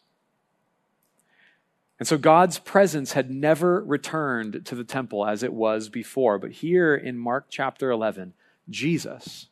And 1.99 2.07
so 2.07 2.17
God's 2.17 2.57
presence 2.57 3.13
had 3.13 3.29
never 3.29 3.83
returned 3.83 4.65
to 4.65 4.73
the 4.73 4.83
temple 4.83 5.23
as 5.23 5.43
it 5.43 5.53
was 5.53 5.87
before. 5.87 6.39
But 6.39 6.51
here 6.51 6.95
in 6.95 7.15
Mark 7.15 7.45
chapter 7.47 7.91
11, 7.91 8.33
Jesus, 8.69 9.49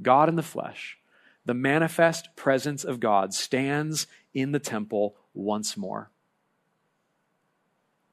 God 0.00 0.30
in 0.30 0.36
the 0.36 0.42
flesh, 0.42 0.96
the 1.44 1.52
manifest 1.52 2.34
presence 2.34 2.82
of 2.82 2.98
God, 2.98 3.34
stands 3.34 4.06
in 4.32 4.52
the 4.52 4.58
temple 4.58 5.16
once 5.34 5.76
more. 5.76 6.10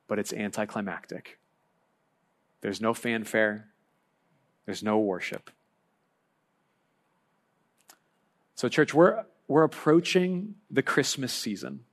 But 0.09 0.19
it's 0.19 0.33
anticlimactic. 0.33 1.39
There's 2.59 2.81
no 2.81 2.93
fanfare, 2.93 3.69
there's 4.65 4.83
no 4.83 4.99
worship. 4.99 5.49
So, 8.59 8.67
church, 8.67 8.93
we're, 8.93 9.23
we're 9.47 9.63
approaching 9.63 10.55
the 10.69 10.81
Christmas 10.81 11.31
season. 11.31 11.85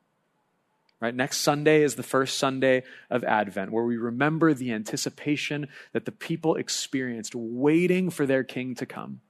Right? 0.98 1.14
Next 1.14 1.36
Sunday 1.36 1.84
is 1.84 1.94
the 1.94 2.02
first 2.02 2.38
Sunday 2.38 2.82
of 3.08 3.22
Advent, 3.22 3.70
where 3.70 3.84
we 3.84 3.96
remember 3.96 4.52
the 4.52 4.72
anticipation 4.72 5.68
that 5.92 6.06
the 6.06 6.10
people 6.10 6.56
experienced 6.56 7.36
waiting 7.36 8.10
for 8.10 8.26
their 8.26 8.42
king 8.42 8.74
to 8.74 8.84
come, 8.84 9.20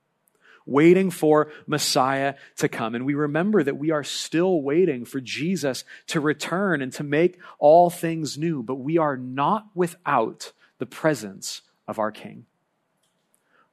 waiting 0.65 1.11
for 1.11 1.53
Messiah 1.67 2.37
to 2.57 2.71
come. 2.71 2.95
And 2.95 3.05
we 3.05 3.13
remember 3.13 3.63
that 3.63 3.77
we 3.77 3.91
are 3.91 4.03
still 4.03 4.63
waiting 4.63 5.05
for 5.05 5.21
Jesus 5.21 5.85
to 6.07 6.21
return 6.21 6.81
and 6.81 6.91
to 6.95 7.05
make 7.05 7.39
all 7.59 7.91
things 7.91 8.39
new, 8.39 8.63
but 8.63 8.77
we 8.77 8.97
are 8.97 9.19
not 9.19 9.67
without 9.75 10.53
the 10.79 10.87
presence 10.87 11.61
of 11.87 11.99
our 11.99 12.11
king. 12.11 12.47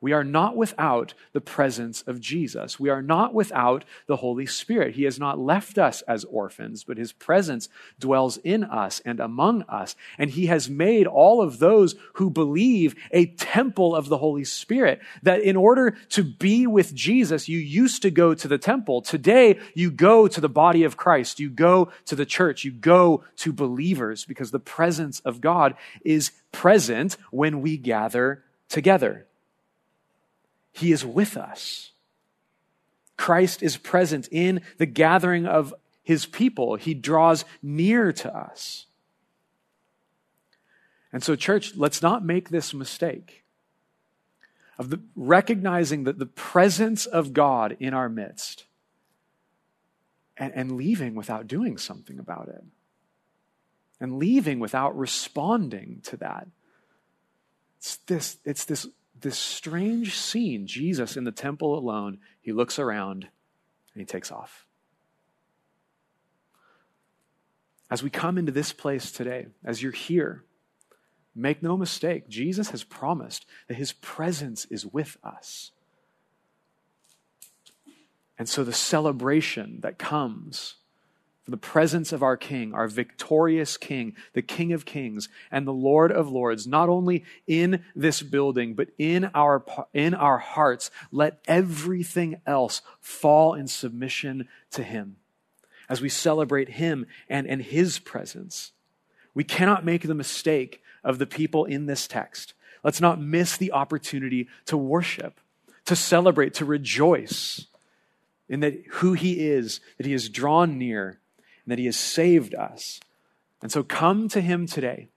We 0.04 0.12
are 0.12 0.26
not 0.26 0.58
without 0.58 1.14
the 1.32 1.39
presence 1.39 2.01
of 2.01 2.20
Jesus. 2.20 2.78
We 2.78 2.89
are 2.89 3.01
not 3.01 3.34
without 3.34 3.86
the 4.06 4.18
Holy 4.18 4.45
Spirit. 4.45 4.95
He 4.95 5.04
has 5.04 5.18
not 5.18 5.39
left 5.39 5.78
us 5.78 6.01
as 6.01 6.26
orphans, 6.26 6.84
but 6.84 6.97
his 6.97 7.14
presence 7.14 7.70
dwells 7.97 8.36
in 8.43 8.66
us 8.66 9.01
and 9.06 9.22
among 9.22 9.62
us. 9.70 9.95
And 10.18 10.30
he 10.30 10.47
has 10.47 10.70
made 10.70 11.08
all 11.08 11.41
of 11.41 11.60
those 11.60 11.95
who 12.16 12.30
believe 12.30 12.95
a 13.12 13.28
temple 13.28 13.95
of 13.95 14.10
the 14.10 14.18
Holy 14.18 14.43
Spirit. 14.43 14.99
That 15.22 15.41
in 15.41 15.56
order 15.56 15.95
to 16.10 16.24
be 16.26 16.68
with 16.68 16.93
Jesus, 16.93 17.47
you 17.47 17.60
used 17.60 18.01
to 18.01 18.12
go 18.12 18.34
to 18.34 18.47
the 18.49 18.58
temple. 18.58 19.04
Today, 19.04 19.58
you 19.74 19.89
go 19.89 20.28
to 20.28 20.41
the 20.41 20.49
body 20.49 20.84
of 20.84 20.97
Christ. 20.97 21.39
You 21.39 21.49
go 21.49 21.93
to 22.08 22.16
the 22.18 22.26
church. 22.26 22.66
You 22.66 22.72
go 22.72 23.24
to 23.38 23.54
believers 23.54 24.26
because 24.26 24.51
the 24.51 24.60
presence 24.60 25.22
of 25.22 25.39
God 25.39 25.76
is 26.04 26.34
present 26.51 27.16
when 27.32 27.62
we 27.62 27.78
gather 27.78 28.43
together. 28.68 29.28
He 30.74 30.91
is 30.91 31.05
with 31.05 31.38
us. 31.38 31.91
Christ 33.15 33.63
is 33.63 33.78
present 33.78 34.28
in 34.32 34.61
the 34.78 34.86
gathering 34.86 35.45
of 35.45 35.74
his 36.01 36.26
people. 36.26 36.76
He 36.76 36.93
draws 36.93 37.45
near 37.61 38.11
to 38.11 38.36
us. 38.36 38.88
And 41.13 41.24
so, 41.24 41.36
church, 41.36 41.76
let's 41.76 42.01
not 42.01 42.26
make 42.26 42.49
this 42.49 42.74
mistake 42.74 43.43
of 44.80 44.89
the, 44.89 44.99
recognizing 45.15 46.05
that 46.05 46.17
the 46.17 46.26
presence 46.26 47.05
of 47.05 47.34
God 47.34 47.78
in 47.80 47.93
our 47.93 48.09
midst 48.09 48.65
and, 50.36 50.51
and 50.55 50.71
leaving 50.71 51.13
without 51.13 51.45
doing 51.45 51.78
something 51.78 52.17
about 52.17 52.49
it 52.49 52.63
and 53.99 54.17
leaving 54.17 54.59
without 54.59 54.97
responding 54.97 56.01
to 56.03 56.17
that. 56.17 56.47
It's 57.78 57.97
this, 57.97 58.38
it's 58.43 58.65
this 58.65 58.88
this 59.24 59.38
strange 59.38 60.15
scene 60.15 60.67
Jesus 60.67 61.17
in 61.17 61.24
the 61.24 61.32
temple 61.32 61.78
alone. 61.78 62.19
He 62.41 62.51
looks 62.51 62.78
around 62.78 63.28
and 63.93 64.01
he 64.01 64.05
takes 64.05 64.32
off. 64.32 64.65
As 67.89 68.03
we 68.03 68.09
come 68.09 68.38
into 68.38 68.51
this 68.51 68.74
place 68.74 69.11
today, 69.11 69.47
as 69.63 69.82
you're 69.82 69.91
here, 69.91 70.43
make 71.36 71.63
no 71.63 71.78
mistake, 71.78 72.28
Jesus 72.28 72.69
has 72.69 72.84
promised 72.84 73.45
that 73.67 73.78
his 73.78 73.93
presence 73.93 74.65
is 74.65 74.86
with 74.86 75.17
us. 75.24 75.71
And 78.38 78.49
so 78.49 78.63
the 78.63 78.74
celebration 78.74 79.80
that 79.82 79.99
comes 79.99 80.76
for 81.44 81.52
the 81.52 81.58
presence 81.58 82.14
of 82.14 82.24
our 82.24 82.38
King, 82.38 82.74
our 82.74 82.88
victorious 82.88 83.76
King, 83.76 84.16
the 84.32 84.41
King 84.41 84.72
of 84.72 84.86
Kings 84.86 85.28
and 85.52 85.68
the 85.68 85.74
Lord 85.74 86.12
of 86.12 86.30
Lords, 86.30 86.66
not 86.66 86.88
only 86.88 87.26
in 87.48 87.84
this 87.96 88.22
building, 88.22 88.76
but 88.76 88.89
in 88.98 89.30
our, 89.36 89.64
in 89.94 90.14
our 90.14 90.38
hearts. 90.38 90.89
Let 91.12 91.39
everything 91.46 92.39
else 92.48 92.82
fall 93.02 93.56
in 93.56 93.68
submission 93.68 94.48
to 94.72 94.84
Him 94.84 95.18
as 95.89 96.02
we 96.02 96.08
celebrate 96.08 96.70
Him 96.70 97.06
and, 97.28 97.46
and 97.46 97.62
His 97.62 98.00
presence. 98.00 98.72
We 99.34 99.44
cannot 99.44 99.84
make 99.84 100.04
the 100.04 100.16
mistake 100.16 100.82
of 101.04 101.20
the 101.20 101.28
people 101.28 101.66
in 101.66 101.88
this 101.88 102.08
text. 102.08 102.54
Let's 102.86 103.02
not 103.02 103.20
miss 103.20 103.58
the 103.58 103.74
opportunity 103.74 104.48
to 104.68 104.78
worship, 104.78 105.41
to 105.86 105.96
celebrate, 105.98 106.54
to 106.56 106.66
rejoice 106.66 107.68
in 108.48 108.62
that 108.62 108.82
who 108.91 109.12
He 109.12 109.46
is, 109.46 109.82
that 109.98 110.06
He 110.06 110.14
is 110.14 110.30
drawn 110.30 110.78
near 110.78 111.20
and 111.66 111.72
that 111.72 111.80
He 111.80 111.86
has 111.86 111.97
saved 111.97 112.53
us. 112.55 112.99
And 113.61 113.72
so 113.72 113.84
come 113.84 114.28
to 114.30 114.41
Him 114.41 114.68
today. 114.68 115.07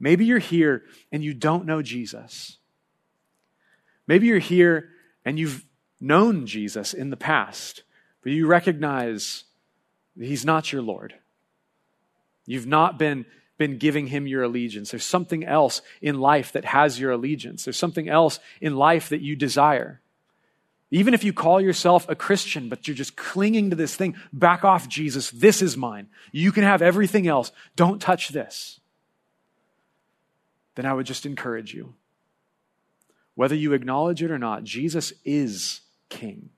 Maybe 0.00 0.24
you're 0.24 0.38
here 0.38 0.84
and 1.12 1.22
you 1.22 1.34
don't 1.34 1.66
know 1.66 1.82
Jesus. 1.82 2.58
Maybe 4.06 4.26
you're 4.26 4.38
here 4.38 4.90
and 5.24 5.38
you've 5.38 5.64
known 6.00 6.46
Jesus 6.46 6.92
in 6.92 7.10
the 7.10 7.16
past, 7.16 7.82
but 8.22 8.32
you 8.32 8.46
recognize 8.46 9.44
that 10.16 10.26
He's 10.26 10.44
not 10.44 10.72
your 10.72 10.82
Lord. 10.82 11.14
You've 12.46 12.66
not 12.66 12.98
been, 12.98 13.24
been 13.56 13.78
giving 13.78 14.08
Him 14.08 14.26
your 14.26 14.42
allegiance. 14.42 14.90
There's 14.90 15.04
something 15.04 15.44
else 15.44 15.80
in 16.02 16.20
life 16.20 16.52
that 16.52 16.66
has 16.66 17.00
your 17.00 17.12
allegiance, 17.12 17.64
there's 17.64 17.78
something 17.78 18.08
else 18.08 18.40
in 18.60 18.76
life 18.76 19.08
that 19.08 19.22
you 19.22 19.36
desire. 19.36 20.00
Even 20.90 21.14
if 21.14 21.24
you 21.24 21.32
call 21.32 21.60
yourself 21.60 22.08
a 22.08 22.14
Christian, 22.14 22.68
but 22.68 22.86
you're 22.86 22.94
just 22.94 23.16
clinging 23.16 23.70
to 23.70 23.76
this 23.76 23.96
thing, 23.96 24.16
back 24.32 24.64
off, 24.64 24.88
Jesus. 24.88 25.30
This 25.30 25.62
is 25.62 25.76
mine. 25.76 26.08
You 26.30 26.52
can 26.52 26.62
have 26.62 26.82
everything 26.82 27.26
else. 27.26 27.52
Don't 27.74 28.00
touch 28.00 28.28
this. 28.28 28.80
Then 30.74 30.86
I 30.86 30.92
would 30.92 31.06
just 31.06 31.26
encourage 31.26 31.74
you. 31.74 31.94
Whether 33.34 33.54
you 33.54 33.72
acknowledge 33.72 34.22
it 34.22 34.30
or 34.30 34.38
not, 34.38 34.64
Jesus 34.64 35.12
is 35.24 35.80
King. 36.08 36.50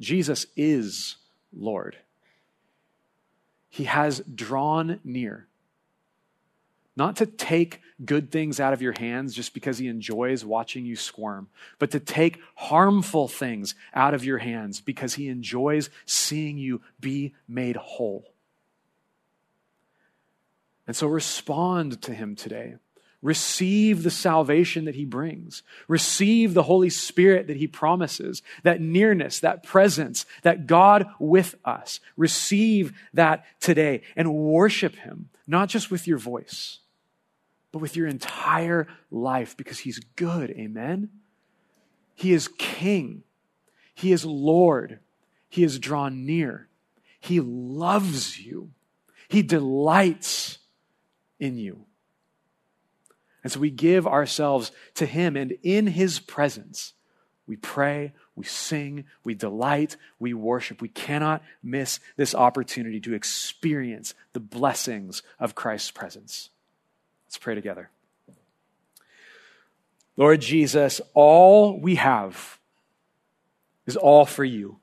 Jesus 0.00 0.46
is 0.56 1.16
Lord. 1.52 1.96
He 3.68 3.84
has 3.84 4.20
drawn 4.20 5.00
near 5.04 5.48
not 6.96 7.16
to 7.16 7.26
take 7.26 7.82
good 8.04 8.30
things 8.30 8.58
out 8.58 8.72
of 8.72 8.82
your 8.82 8.94
hands 8.98 9.34
just 9.34 9.52
because 9.52 9.78
he 9.78 9.86
enjoys 9.86 10.44
watching 10.44 10.86
you 10.86 10.96
squirm, 10.96 11.48
but 11.78 11.90
to 11.90 12.00
take 12.00 12.40
harmful 12.56 13.28
things 13.28 13.74
out 13.94 14.14
of 14.14 14.24
your 14.24 14.38
hands 14.38 14.80
because 14.80 15.14
he 15.14 15.28
enjoys 15.28 15.90
seeing 16.06 16.58
you 16.58 16.80
be 16.98 17.34
made 17.46 17.76
whole. 17.76 18.32
And 20.86 20.96
so 20.96 21.06
respond 21.06 22.00
to 22.02 22.14
him 22.14 22.34
today. 22.34 22.76
Receive 23.22 24.02
the 24.02 24.10
salvation 24.10 24.84
that 24.84 24.94
he 24.94 25.04
brings. 25.04 25.62
Receive 25.88 26.54
the 26.54 26.62
Holy 26.62 26.90
Spirit 26.90 27.48
that 27.48 27.56
he 27.56 27.66
promises, 27.66 28.42
that 28.62 28.80
nearness, 28.80 29.40
that 29.40 29.64
presence, 29.64 30.26
that 30.42 30.66
God 30.66 31.06
with 31.18 31.56
us. 31.64 31.98
Receive 32.16 32.92
that 33.14 33.44
today 33.58 34.02
and 34.14 34.34
worship 34.34 34.94
him, 34.96 35.28
not 35.46 35.68
just 35.68 35.90
with 35.90 36.06
your 36.06 36.18
voice 36.18 36.78
but 37.76 37.82
with 37.82 37.94
your 37.94 38.06
entire 38.06 38.88
life 39.10 39.54
because 39.54 39.80
He's 39.80 39.98
good. 39.98 40.48
Amen? 40.52 41.10
He 42.14 42.32
is 42.32 42.48
King, 42.48 43.22
He 43.92 44.12
is 44.12 44.24
Lord, 44.24 45.00
He 45.50 45.62
is 45.62 45.78
drawn 45.78 46.24
near, 46.24 46.68
He 47.20 47.38
loves 47.38 48.40
you, 48.40 48.70
He 49.28 49.42
delights 49.42 50.56
in 51.38 51.58
you. 51.58 51.84
And 53.44 53.52
so 53.52 53.60
we 53.60 53.70
give 53.70 54.06
ourselves 54.06 54.72
to 54.94 55.04
Him, 55.04 55.36
and 55.36 55.52
in 55.62 55.86
His 55.86 56.18
presence, 56.18 56.94
we 57.46 57.56
pray, 57.56 58.14
we 58.34 58.46
sing, 58.46 59.04
we 59.22 59.34
delight, 59.34 59.98
we 60.18 60.32
worship. 60.32 60.80
We 60.80 60.88
cannot 60.88 61.42
miss 61.62 62.00
this 62.16 62.34
opportunity 62.34 63.00
to 63.00 63.12
experience 63.12 64.14
the 64.32 64.40
blessings 64.40 65.22
of 65.38 65.54
Christ's 65.54 65.90
presence. 65.90 66.48
Let's 67.26 67.38
pray 67.38 67.54
together. 67.54 67.90
Lord 70.16 70.40
Jesus, 70.40 71.00
all 71.14 71.78
we 71.78 71.96
have 71.96 72.58
is 73.86 73.96
all 73.96 74.24
for 74.24 74.44
you. 74.44 74.78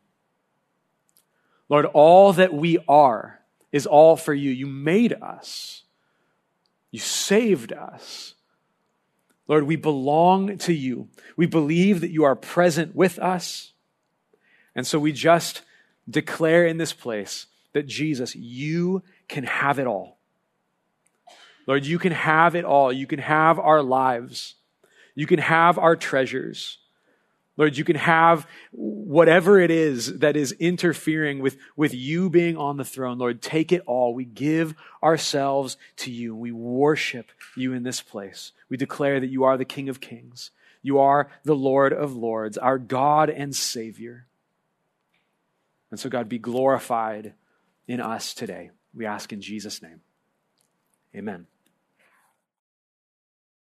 Lord, 1.70 1.86
all 1.86 2.34
that 2.34 2.54
we 2.54 2.78
are 2.88 3.40
is 3.72 3.88
all 3.88 4.16
for 4.16 4.34
you. 4.34 4.52
You 4.52 4.68
made 4.68 5.14
us, 5.14 5.84
you 6.92 7.00
saved 7.00 7.74
us. 7.74 8.36
Lord, 9.48 9.64
we 9.64 9.76
belong 9.76 10.58
to 10.60 10.74
you. 10.74 11.10
We 11.36 11.48
believe 11.48 12.02
that 12.02 12.12
you 12.12 12.24
are 12.24 12.36
present 12.36 12.96
with 12.96 13.20
us. 13.20 13.74
And 14.74 14.88
so 14.88 15.00
we 15.00 15.12
just 15.12 15.64
declare 16.10 16.66
in 16.66 16.78
this 16.78 16.94
place 16.94 17.48
that 17.74 17.88
Jesus, 17.88 18.36
you 18.36 19.04
can 19.28 19.44
have 19.44 19.80
it 19.80 19.88
all. 19.88 20.18
Lord, 21.66 21.86
you 21.86 22.00
can 22.00 22.12
have 22.12 22.56
it 22.56 22.66
all. 22.66 22.92
You 22.92 23.08
can 23.08 23.20
have 23.20 23.60
our 23.60 23.82
lives. 23.82 24.56
You 25.16 25.28
can 25.28 25.40
have 25.40 25.78
our 25.78 25.96
treasures. 25.96 26.80
Lord, 27.56 27.78
you 27.78 27.84
can 27.84 27.96
have 27.96 28.48
whatever 28.72 29.60
it 29.60 29.70
is 29.70 30.20
that 30.20 30.36
is 30.36 30.54
interfering 30.54 31.40
with, 31.40 31.58
with 31.76 31.94
you 31.94 32.30
being 32.30 32.58
on 32.58 32.78
the 32.78 32.86
throne. 32.86 33.20
Lord, 33.20 33.42
take 33.42 33.72
it 33.72 33.84
all. 33.86 34.14
We 34.14 34.26
give 34.26 34.74
ourselves 35.04 35.78
to 35.98 36.12
you. 36.12 36.36
We 36.36 36.52
worship 36.52 37.32
you 37.56 37.74
in 37.74 37.84
this 37.84 38.02
place. 38.02 38.54
We 38.70 38.78
declare 38.78 39.20
that 39.20 39.30
you 39.30 39.44
are 39.44 39.56
the 39.56 39.66
King 39.66 39.88
of 39.88 40.02
Kings. 40.02 40.50
You 40.82 41.00
are 41.00 41.30
the 41.44 41.56
Lord 41.56 41.94
of 41.94 42.16
Lords, 42.16 42.58
our 42.58 42.80
God 42.80 43.30
and 43.30 43.56
Savior. 43.56 44.26
And 45.92 46.00
so, 46.00 46.10
God, 46.10 46.28
be 46.28 46.40
glorified 46.40 47.36
in 47.88 48.02
us 48.02 48.34
today. 48.34 48.72
We 48.96 49.06
ask 49.06 49.32
in 49.32 49.42
Jesus' 49.42 49.82
name. 49.82 50.02
Amen. 51.16 51.46